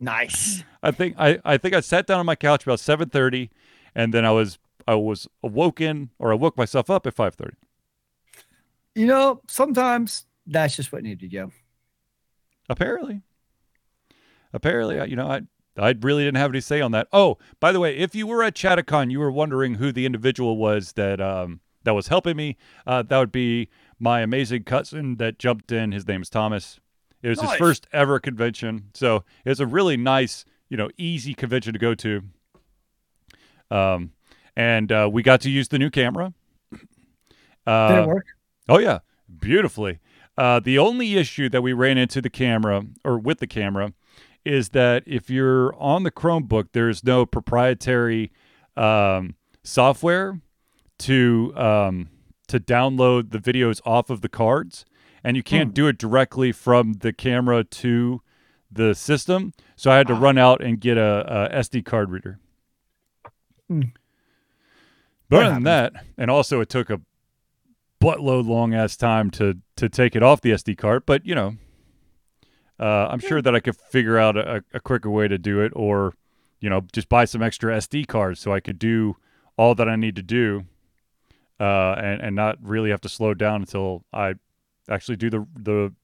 [0.00, 0.64] Nice.
[0.82, 3.50] I think I, I think I sat down on my couch about seven thirty,
[3.94, 7.56] and then I was I was awoken or I woke myself up at five thirty.
[8.94, 11.52] You know, sometimes that's just what needed to go.
[12.70, 13.22] Apparently,
[14.52, 15.42] apparently, I- you know, I
[15.80, 17.06] I really didn't have any say on that.
[17.12, 20.56] Oh, by the way, if you were at Chattacon, you were wondering who the individual
[20.56, 22.56] was that um that was helping me.
[22.86, 23.68] Uh, that would be
[24.00, 25.92] my amazing cousin that jumped in.
[25.92, 26.80] His name is Thomas.
[27.22, 31.34] It was his first ever convention, so it was a really nice, you know, easy
[31.34, 32.22] convention to go to.
[33.70, 34.12] Um,
[34.56, 36.32] and uh, we got to use the new camera.
[37.66, 38.26] Uh, Did it work?
[38.68, 39.00] Oh yeah,
[39.40, 39.98] beautifully.
[40.36, 43.92] Uh, the only issue that we ran into the camera or with the camera
[44.48, 48.32] is that if you're on the Chromebook, there's no proprietary
[48.76, 50.40] um, software
[51.00, 52.08] to um,
[52.48, 54.84] to download the videos off of the cards,
[55.22, 55.74] and you can't Hmm.
[55.74, 58.22] do it directly from the camera to
[58.70, 59.52] the system.
[59.76, 60.18] So I had to Ah.
[60.20, 62.38] run out and get a, a SD card reader.
[63.68, 63.82] Hmm.
[65.28, 67.00] But other than that, and also it took a
[68.00, 71.04] buttload long ass time to to take it off the SD card.
[71.04, 71.56] But you know,
[72.80, 75.72] uh, I'm sure that I could figure out a, a quicker way to do it,
[75.74, 76.14] or
[76.60, 79.16] you know, just buy some extra SD cards so I could do
[79.56, 80.64] all that I need to do,
[81.58, 84.34] uh, and and not really have to slow down until I
[84.88, 85.94] actually do the the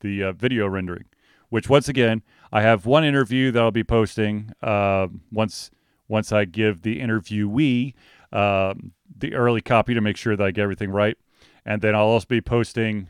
[0.00, 1.04] the uh, video rendering.
[1.50, 5.70] Which once again, I have one interview that I'll be posting uh, once
[6.08, 7.94] once I give the interviewee
[8.32, 11.16] um, the early copy to make sure that I get everything right,
[11.64, 13.08] and then I'll also be posting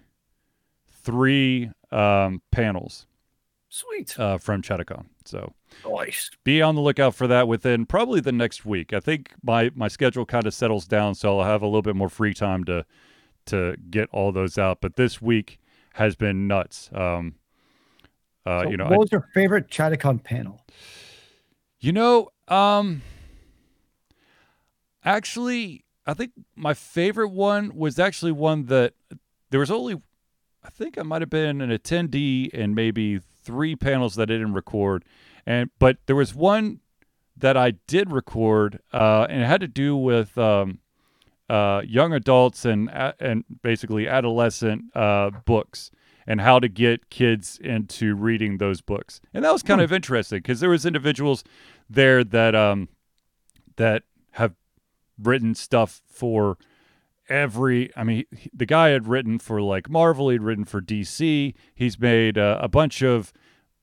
[0.90, 3.06] three um, panels
[3.68, 4.18] Sweet.
[4.18, 5.06] uh, from Chattacon.
[5.24, 5.52] So
[5.86, 6.30] Nice.
[6.44, 8.92] be on the lookout for that within probably the next week.
[8.92, 11.96] I think my my schedule kind of settles down, so I'll have a little bit
[11.96, 12.84] more free time to
[13.46, 14.80] to get all those out.
[14.80, 15.58] But this week
[15.94, 16.90] has been nuts.
[16.92, 17.34] Um,
[18.46, 20.64] uh, So you know, what was your favorite Chattacon panel?
[21.80, 23.02] You know, um
[25.04, 28.94] actually I think my favorite one was actually one that
[29.50, 30.00] there was only
[30.68, 34.52] I think I might have been an attendee and maybe three panels that I didn't
[34.52, 35.02] record.
[35.46, 36.80] And but there was one
[37.36, 40.80] that I did record uh and it had to do with um
[41.48, 45.90] uh young adults and and basically adolescent uh books
[46.26, 49.22] and how to get kids into reading those books.
[49.32, 49.84] And that was kind Hmm.
[49.84, 51.44] of interesting because there was individuals
[51.88, 52.90] there that um
[53.76, 54.02] that
[54.32, 54.54] have
[55.18, 56.58] written stuff for
[57.28, 61.54] every I mean the guy had written for like Marvel, he'd written for DC.
[61.74, 63.32] He's made uh, a bunch of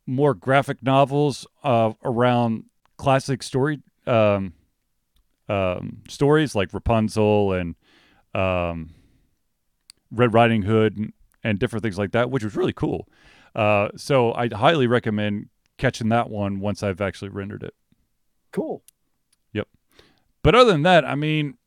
[0.08, 2.66] more graphic novels uh, around
[2.98, 4.54] classic story um,
[5.50, 7.76] um, stories like Rapunzel and
[8.34, 8.94] um,
[10.12, 13.08] Red Riding Hood and, and different things like that, which was really cool.
[13.54, 17.74] Uh, so I highly recommend catching that one once I've actually rendered it.
[18.52, 18.84] Cool.
[19.54, 19.68] Yep.
[20.44, 21.58] But other than that, I mean,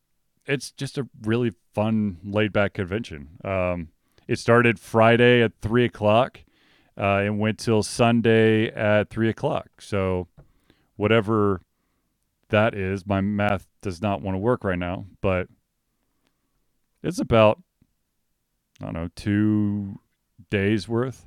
[0.49, 3.29] it's just a really fun, laid back convention.
[3.45, 3.89] Um,
[4.27, 6.41] it started Friday at three o'clock
[6.99, 9.69] uh, and went till Sunday at three o'clock.
[9.81, 10.27] So,
[10.97, 11.61] whatever
[12.49, 15.49] that is, my math does not want to work right now, but
[17.03, 17.63] it's about,
[18.81, 20.01] I don't know, two
[20.51, 21.27] days worth.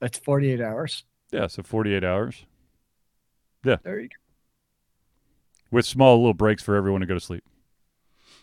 [0.00, 1.04] That's 48 hours.
[1.32, 2.46] Yeah, so 48 hours
[3.64, 3.76] Yeah.
[3.82, 4.14] There you go.
[5.70, 7.44] with small little breaks for everyone to go to sleep.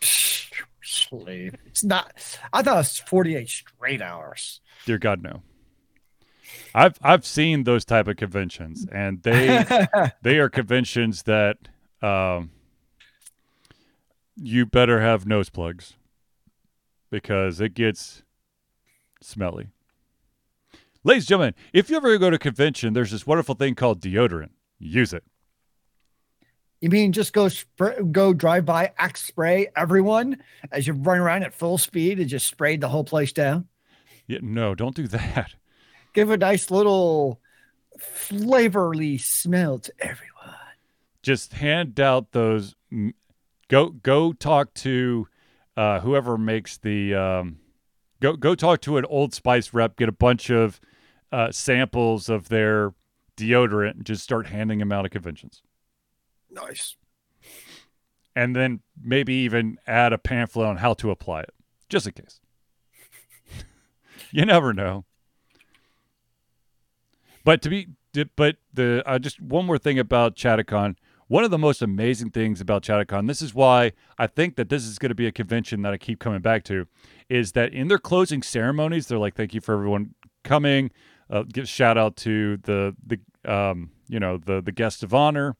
[0.00, 1.54] Slave.
[1.66, 2.12] It's not.
[2.52, 4.60] I thought it was 48 straight hours.
[4.86, 5.42] Dear God, no.
[6.74, 9.64] I've I've seen those type of conventions, and they
[10.22, 11.58] they are conventions that
[12.02, 12.50] um,
[14.36, 15.94] you better have nose plugs
[17.10, 18.22] because it gets
[19.20, 19.68] smelly.
[21.04, 24.00] Ladies and gentlemen, if you ever go to a convention, there's this wonderful thing called
[24.00, 24.50] deodorant.
[24.78, 25.22] Use it.
[26.84, 31.42] You mean just go spray, go drive by, axe spray everyone as you run around
[31.42, 33.68] at full speed and just sprayed the whole place down?
[34.26, 35.54] Yeah, no, don't do that.
[36.12, 37.40] Give a nice little
[37.98, 40.56] flavorly smell to everyone.
[41.22, 42.74] Just hand out those.
[43.68, 45.26] Go go talk to
[45.78, 47.14] uh, whoever makes the.
[47.14, 47.60] Um,
[48.20, 49.96] go go talk to an Old Spice rep.
[49.96, 50.82] Get a bunch of
[51.32, 52.92] uh, samples of their
[53.38, 55.62] deodorant and just start handing them out at conventions.
[56.54, 56.96] Nice.
[58.36, 61.54] And then maybe even add a pamphlet on how to apply it,
[61.88, 62.40] just in case.
[64.30, 65.04] you never know.
[67.44, 67.88] But to be,
[68.36, 70.96] but the uh, just one more thing about Chattacon.
[71.26, 74.84] One of the most amazing things about Chattacon, this is why I think that this
[74.84, 76.86] is going to be a convention that I keep coming back to,
[77.30, 80.90] is that in their closing ceremonies, they're like, "Thank you for everyone coming."
[81.30, 83.18] Uh, give shout out to the the
[83.50, 85.56] um, you know the the guest of honor,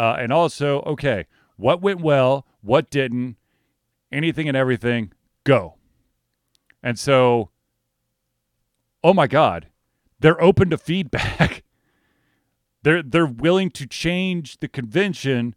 [0.00, 1.26] uh, and also okay,
[1.58, 3.36] what went well, what didn't,
[4.10, 5.12] anything and everything,
[5.44, 5.74] go.
[6.82, 7.50] And so,
[9.04, 9.66] oh my God,
[10.18, 11.64] they're open to feedback.
[12.82, 15.54] they're they're willing to change the convention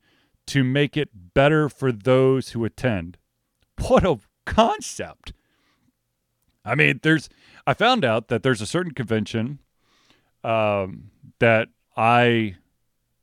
[0.48, 3.18] to make it better for those who attend.
[3.88, 5.32] What a concept.
[6.66, 7.30] I mean, there's
[7.66, 9.60] I found out that there's a certain convention
[10.44, 12.58] um, that I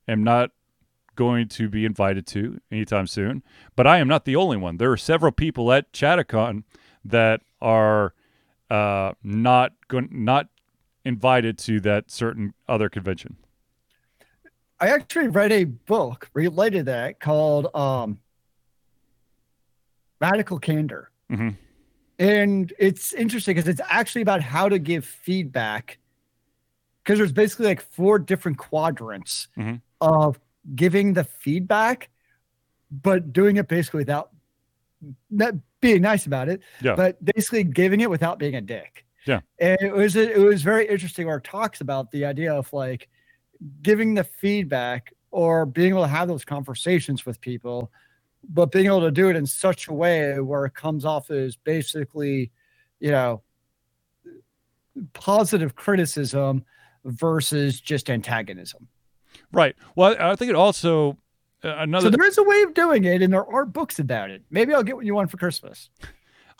[0.08, 0.52] am not
[1.16, 3.42] going to be invited to anytime soon,
[3.76, 4.76] but I am not the only one.
[4.76, 6.64] There are several people at Chattacon
[7.04, 8.14] that are
[8.70, 10.48] uh, not going not
[11.04, 13.36] invited to that certain other convention.
[14.80, 18.18] I actually read a book related to that called um,
[20.20, 21.10] Radical Candor.
[21.30, 21.50] Mm-hmm.
[22.18, 25.98] And it's interesting because it's actually about how to give feedback.
[27.02, 29.76] Because there's basically like four different quadrants mm-hmm.
[30.00, 30.38] of
[30.74, 32.10] giving the feedback,
[32.90, 34.30] but doing it basically without
[35.30, 36.94] not being nice about it, yeah.
[36.94, 39.04] but basically giving it without being a dick.
[39.26, 39.40] Yeah.
[39.58, 43.08] And it was it was very interesting our talks about the idea of like
[43.82, 47.90] giving the feedback or being able to have those conversations with people
[48.48, 51.56] but being able to do it in such a way where it comes off as
[51.56, 52.50] basically,
[52.98, 53.42] you know,
[55.12, 56.64] positive criticism
[57.04, 58.88] versus just antagonism.
[59.52, 59.76] Right.
[59.96, 61.18] Well, I think it also
[61.64, 62.06] uh, another.
[62.06, 64.42] So there is a way of doing it, and there are books about it.
[64.50, 65.90] Maybe I'll get what you want for Christmas.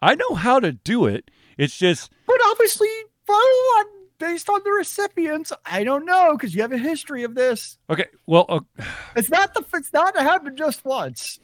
[0.02, 1.30] I know how to do it.
[1.58, 2.88] It's just, but obviously,
[3.28, 3.84] on
[4.18, 7.78] based on the recipients, I don't know because you have a history of this.
[7.88, 8.06] Okay.
[8.26, 8.60] Well, uh,
[9.16, 9.64] it's not the.
[9.74, 11.38] It's not happened just once.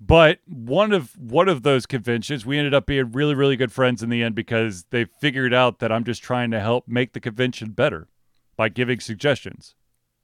[0.00, 4.02] But one of one of those conventions, we ended up being really, really good friends
[4.02, 7.20] in the end because they figured out that I'm just trying to help make the
[7.20, 8.08] convention better
[8.56, 9.74] by giving suggestions.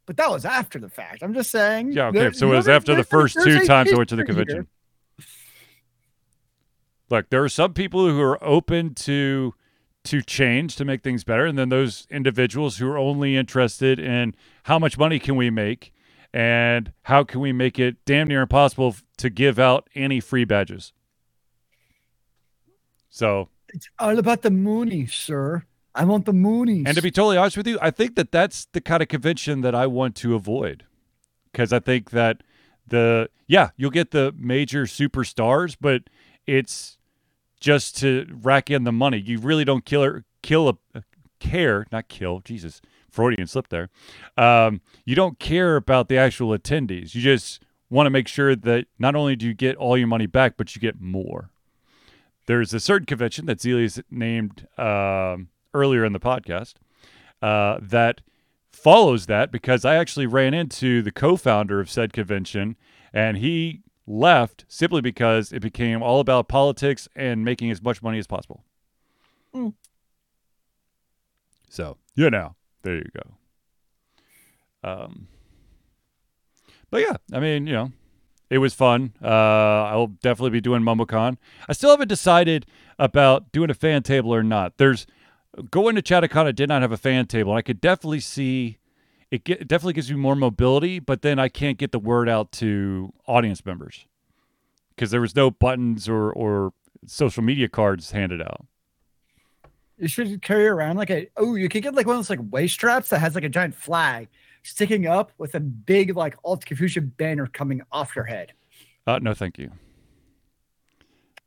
[0.06, 1.22] But that was after the fact.
[1.22, 1.92] I'm just saying.
[1.92, 2.30] Yeah, okay.
[2.32, 4.68] So it was after the first two times I went to the convention.
[5.18, 5.26] Here.
[7.10, 9.54] Look, there are some people who are open to
[10.04, 14.34] to change to make things better, and then those individuals who are only interested in
[14.64, 15.92] how much money can we make
[16.32, 20.92] and how can we make it damn near impossible to give out any free badges?
[23.10, 25.64] So it's all about the Moonies, sir.
[25.96, 26.84] I want the Moonies.
[26.86, 29.62] And to be totally honest with you, I think that that's the kind of convention
[29.62, 30.84] that I want to avoid
[31.50, 32.42] because I think that
[32.86, 36.02] the yeah you'll get the major superstars, but
[36.46, 36.98] it's
[37.58, 39.18] just to rack in the money.
[39.18, 41.02] You really don't kill kill a
[41.40, 42.80] care, not kill, Jesus,
[43.10, 43.88] Freudian slip there.
[44.36, 47.14] Um, you don't care about the actual attendees.
[47.14, 50.26] You just want to make sure that not only do you get all your money
[50.26, 51.50] back, but you get more.
[52.46, 55.38] There's a certain convention that Zealius named uh,
[55.76, 56.74] earlier in the podcast
[57.42, 58.22] uh, that
[58.72, 62.76] follows that because I actually ran into the co-founder of said convention,
[63.12, 68.18] and he left simply because it became all about politics and making as much money
[68.18, 68.64] as possible.
[69.54, 69.74] Mm.
[71.68, 74.88] So, you know, there you go.
[74.88, 75.28] Um,
[76.90, 77.92] but yeah, I mean, you know,
[78.48, 79.12] it was fun.
[79.22, 81.36] Uh, I'll definitely be doing MumbleCon.
[81.68, 82.66] I still haven't decided
[82.98, 84.78] about doing a fan table or not.
[84.78, 85.06] There's
[85.70, 86.46] going to Chattacon.
[86.46, 88.78] I did not have a fan table, I could definitely see
[89.30, 90.98] it, get, it definitely gives me more mobility.
[90.98, 94.06] But then I can't get the word out to audience members
[94.90, 96.72] because there was no buttons or or
[97.06, 98.66] social media cards handed out.
[99.98, 102.40] You should carry around like a oh, you could get like one of those like
[102.50, 104.28] waist straps that has like a giant flag
[104.62, 108.52] sticking up with a big like Ultra Confusion banner coming off your head.
[109.06, 109.70] Uh, no, thank you.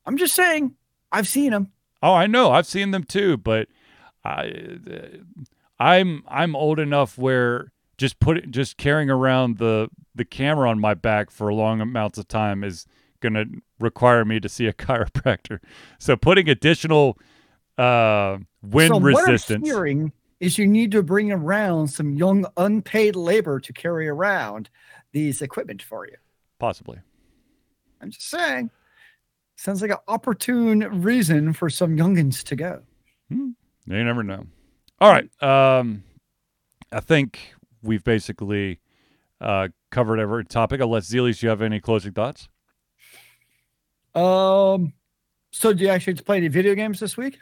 [0.05, 0.75] I'm just saying,
[1.11, 1.71] I've seen them.
[2.01, 2.51] Oh, I know.
[2.51, 3.67] I've seen them too, but
[4.23, 5.19] I,
[5.79, 10.93] I'm I'm old enough where just put just carrying around the the camera on my
[10.93, 12.85] back for long amounts of time is
[13.21, 13.45] going to
[13.79, 15.59] require me to see a chiropractor.
[15.99, 17.17] So putting additional
[17.77, 19.61] uh, wind so resistance.
[19.61, 24.07] What I'm hearing is you need to bring around some young unpaid labor to carry
[24.07, 24.69] around
[25.11, 26.15] these equipment for you.
[26.59, 26.99] Possibly.
[28.01, 28.71] I'm just saying.
[29.55, 32.81] Sounds like an opportune reason for some youngins to go.
[33.29, 33.49] Hmm.
[33.89, 34.45] You never know.
[35.01, 35.29] All right.
[35.43, 36.03] Um,
[36.91, 38.79] I think we've basically
[39.41, 40.79] uh, covered every topic.
[40.79, 42.47] Unless Zealius, you have any closing thoughts?
[44.13, 44.93] Um.
[45.51, 47.39] So, do you actually play any video games this week?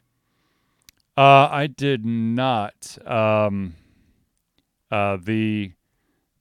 [1.18, 2.98] Uh, I did not.
[3.06, 3.76] Um,
[4.90, 5.74] uh, the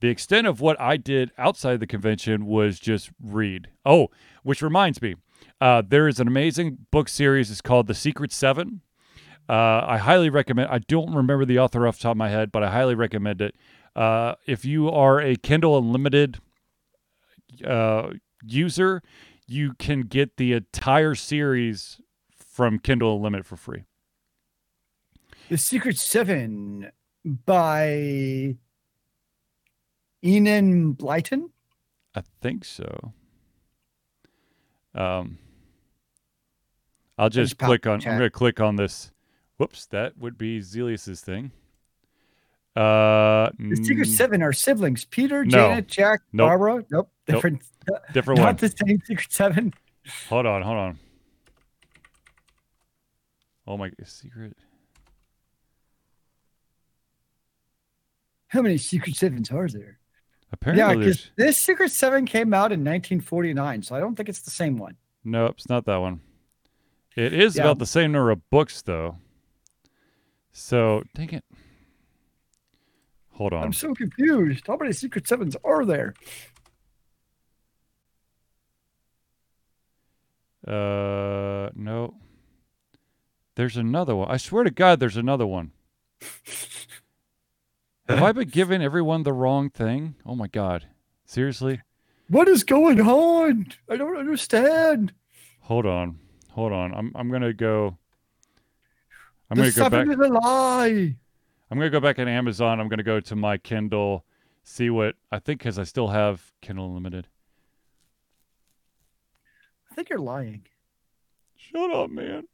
[0.01, 3.69] the extent of what I did outside the convention was just read.
[3.85, 4.09] Oh,
[4.45, 5.17] which reminds me,
[5.61, 7.51] uh, there is an amazing book series.
[7.51, 8.83] It's called The Secret Seven.
[9.49, 10.71] Uh, I highly recommend.
[10.71, 13.41] I don't remember the author off the top of my head, but I highly recommend
[13.41, 13.55] it.
[13.95, 16.39] Uh, if you are a Kindle Unlimited
[17.65, 18.11] uh,
[18.43, 19.03] user,
[19.47, 22.01] you can get the entire series
[22.37, 23.85] from Kindle Unlimited for free.
[25.49, 26.91] The Secret Seven
[27.25, 28.57] by
[30.25, 31.51] Enid Blyton.
[32.15, 33.13] I think so.
[34.95, 35.39] Um,
[37.17, 38.01] I'll just click on.
[38.01, 38.13] Chat.
[38.13, 39.13] I'm going to click on this.
[39.59, 41.51] Whoops, that would be Zealius's thing.
[42.75, 45.51] Uh, the Secret Seven are siblings: Peter, no.
[45.51, 46.49] Janet, Jack, nope.
[46.49, 46.85] Barbara.
[46.91, 47.63] Nope, different.
[47.89, 48.01] Nope.
[48.13, 48.53] Different not one.
[48.55, 49.73] Not the same Secret Seven.
[50.29, 50.99] Hold on, hold on.
[53.67, 54.57] Oh my secret.
[58.49, 59.99] How many Secret Sevens are there?
[60.53, 64.43] Apparently, yeah, because this Secret Seven came out in 1949, so I don't think it's
[64.43, 64.97] the same one.
[65.25, 66.21] Nope, it's not that one.
[67.17, 67.63] It is yeah.
[67.63, 69.17] about the same number of books, though.
[70.59, 71.45] So, dang it.
[73.33, 73.63] Hold on.
[73.65, 74.67] I'm so confused.
[74.67, 76.15] How many Secret Sevens are there?
[80.67, 82.15] Uh, no.
[83.55, 84.31] There's another one.
[84.31, 85.73] I swear to God, there's another one.
[88.09, 90.15] Have I been giving everyone the wrong thing?
[90.25, 90.87] Oh my God.
[91.27, 91.83] Seriously?
[92.29, 93.67] What is going on?
[93.91, 95.13] I don't understand.
[95.61, 96.19] Hold on.
[96.53, 96.95] Hold on.
[96.95, 97.99] I'm I'm gonna go.
[99.51, 100.09] I'm gonna go back.
[100.09, 101.17] Is a lie.
[101.71, 102.81] I'm gonna go back on Amazon.
[102.81, 104.25] I'm gonna go to my Kindle,
[104.63, 107.29] see what I think because I still have Kindle Unlimited.
[109.91, 110.67] I think you're lying.
[111.57, 112.45] Shut up, man.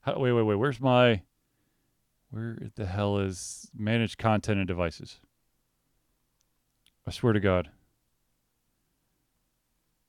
[0.00, 0.54] How, wait, wait, wait.
[0.54, 1.22] Where's my?
[2.30, 5.20] Where the hell is manage content and devices?
[7.06, 7.70] I swear to God.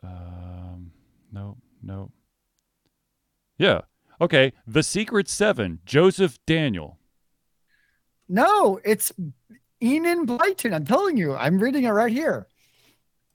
[0.04, 0.92] Um,
[1.32, 2.12] no, no.
[3.58, 3.82] Yeah.
[4.20, 4.54] Okay.
[4.66, 6.98] The Secret Seven, Joseph Daniel.
[8.30, 9.12] No, it's
[9.82, 10.74] Enid Blyton.
[10.74, 12.48] I'm telling you, I'm reading it right here.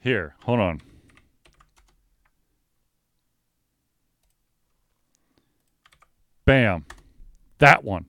[0.01, 0.81] Here, hold on.
[6.45, 6.85] Bam.
[7.59, 8.07] That one.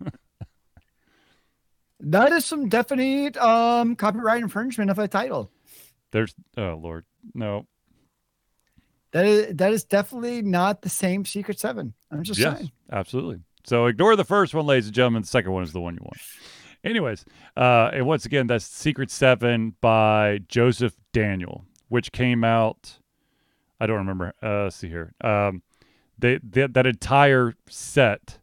[2.00, 5.50] that is some definite um, copyright infringement of a title.
[6.12, 7.06] There's oh lord.
[7.34, 7.66] No.
[9.16, 11.94] That is that is definitely not the same Secret Seven.
[12.12, 12.70] I'm just yes, saying.
[12.92, 13.40] Absolutely.
[13.64, 15.22] So ignore the first one, ladies and gentlemen.
[15.22, 16.18] The second one is the one you want.
[16.84, 17.24] Anyways,
[17.56, 22.98] uh, and once again, that's Secret Seven by Joseph Daniel, which came out.
[23.80, 24.34] I don't remember.
[24.42, 25.14] Uh, let's see here.
[25.22, 25.62] Um,
[26.18, 28.38] they, they that entire set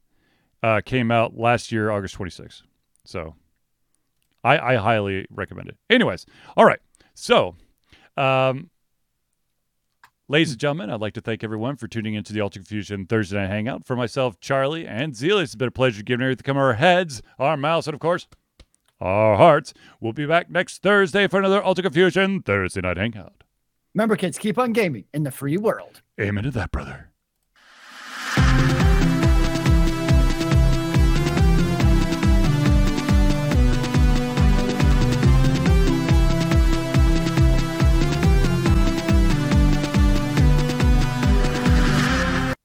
[0.63, 2.63] uh, came out last year, August 26th.
[3.05, 3.35] So,
[4.43, 5.77] I, I highly recommend it.
[5.91, 6.25] Anyways,
[6.57, 6.79] all right.
[7.13, 7.57] So,
[8.17, 8.71] um,
[10.33, 13.37] Ladies and gentlemen, I'd like to thank everyone for tuning into the Ultra Confusion Thursday
[13.37, 13.85] Night Hangout.
[13.85, 17.21] For myself, Charlie, and Zealius, it's been a pleasure giving everything to come our heads,
[17.37, 18.25] our mouths, and of course,
[18.99, 19.75] our hearts.
[19.99, 23.43] We'll be back next Thursday for another Ultra Confusion Thursday Night Hangout.
[23.93, 26.01] Remember, kids, keep on gaming in the free world.
[26.19, 27.12] Amen to that, brother.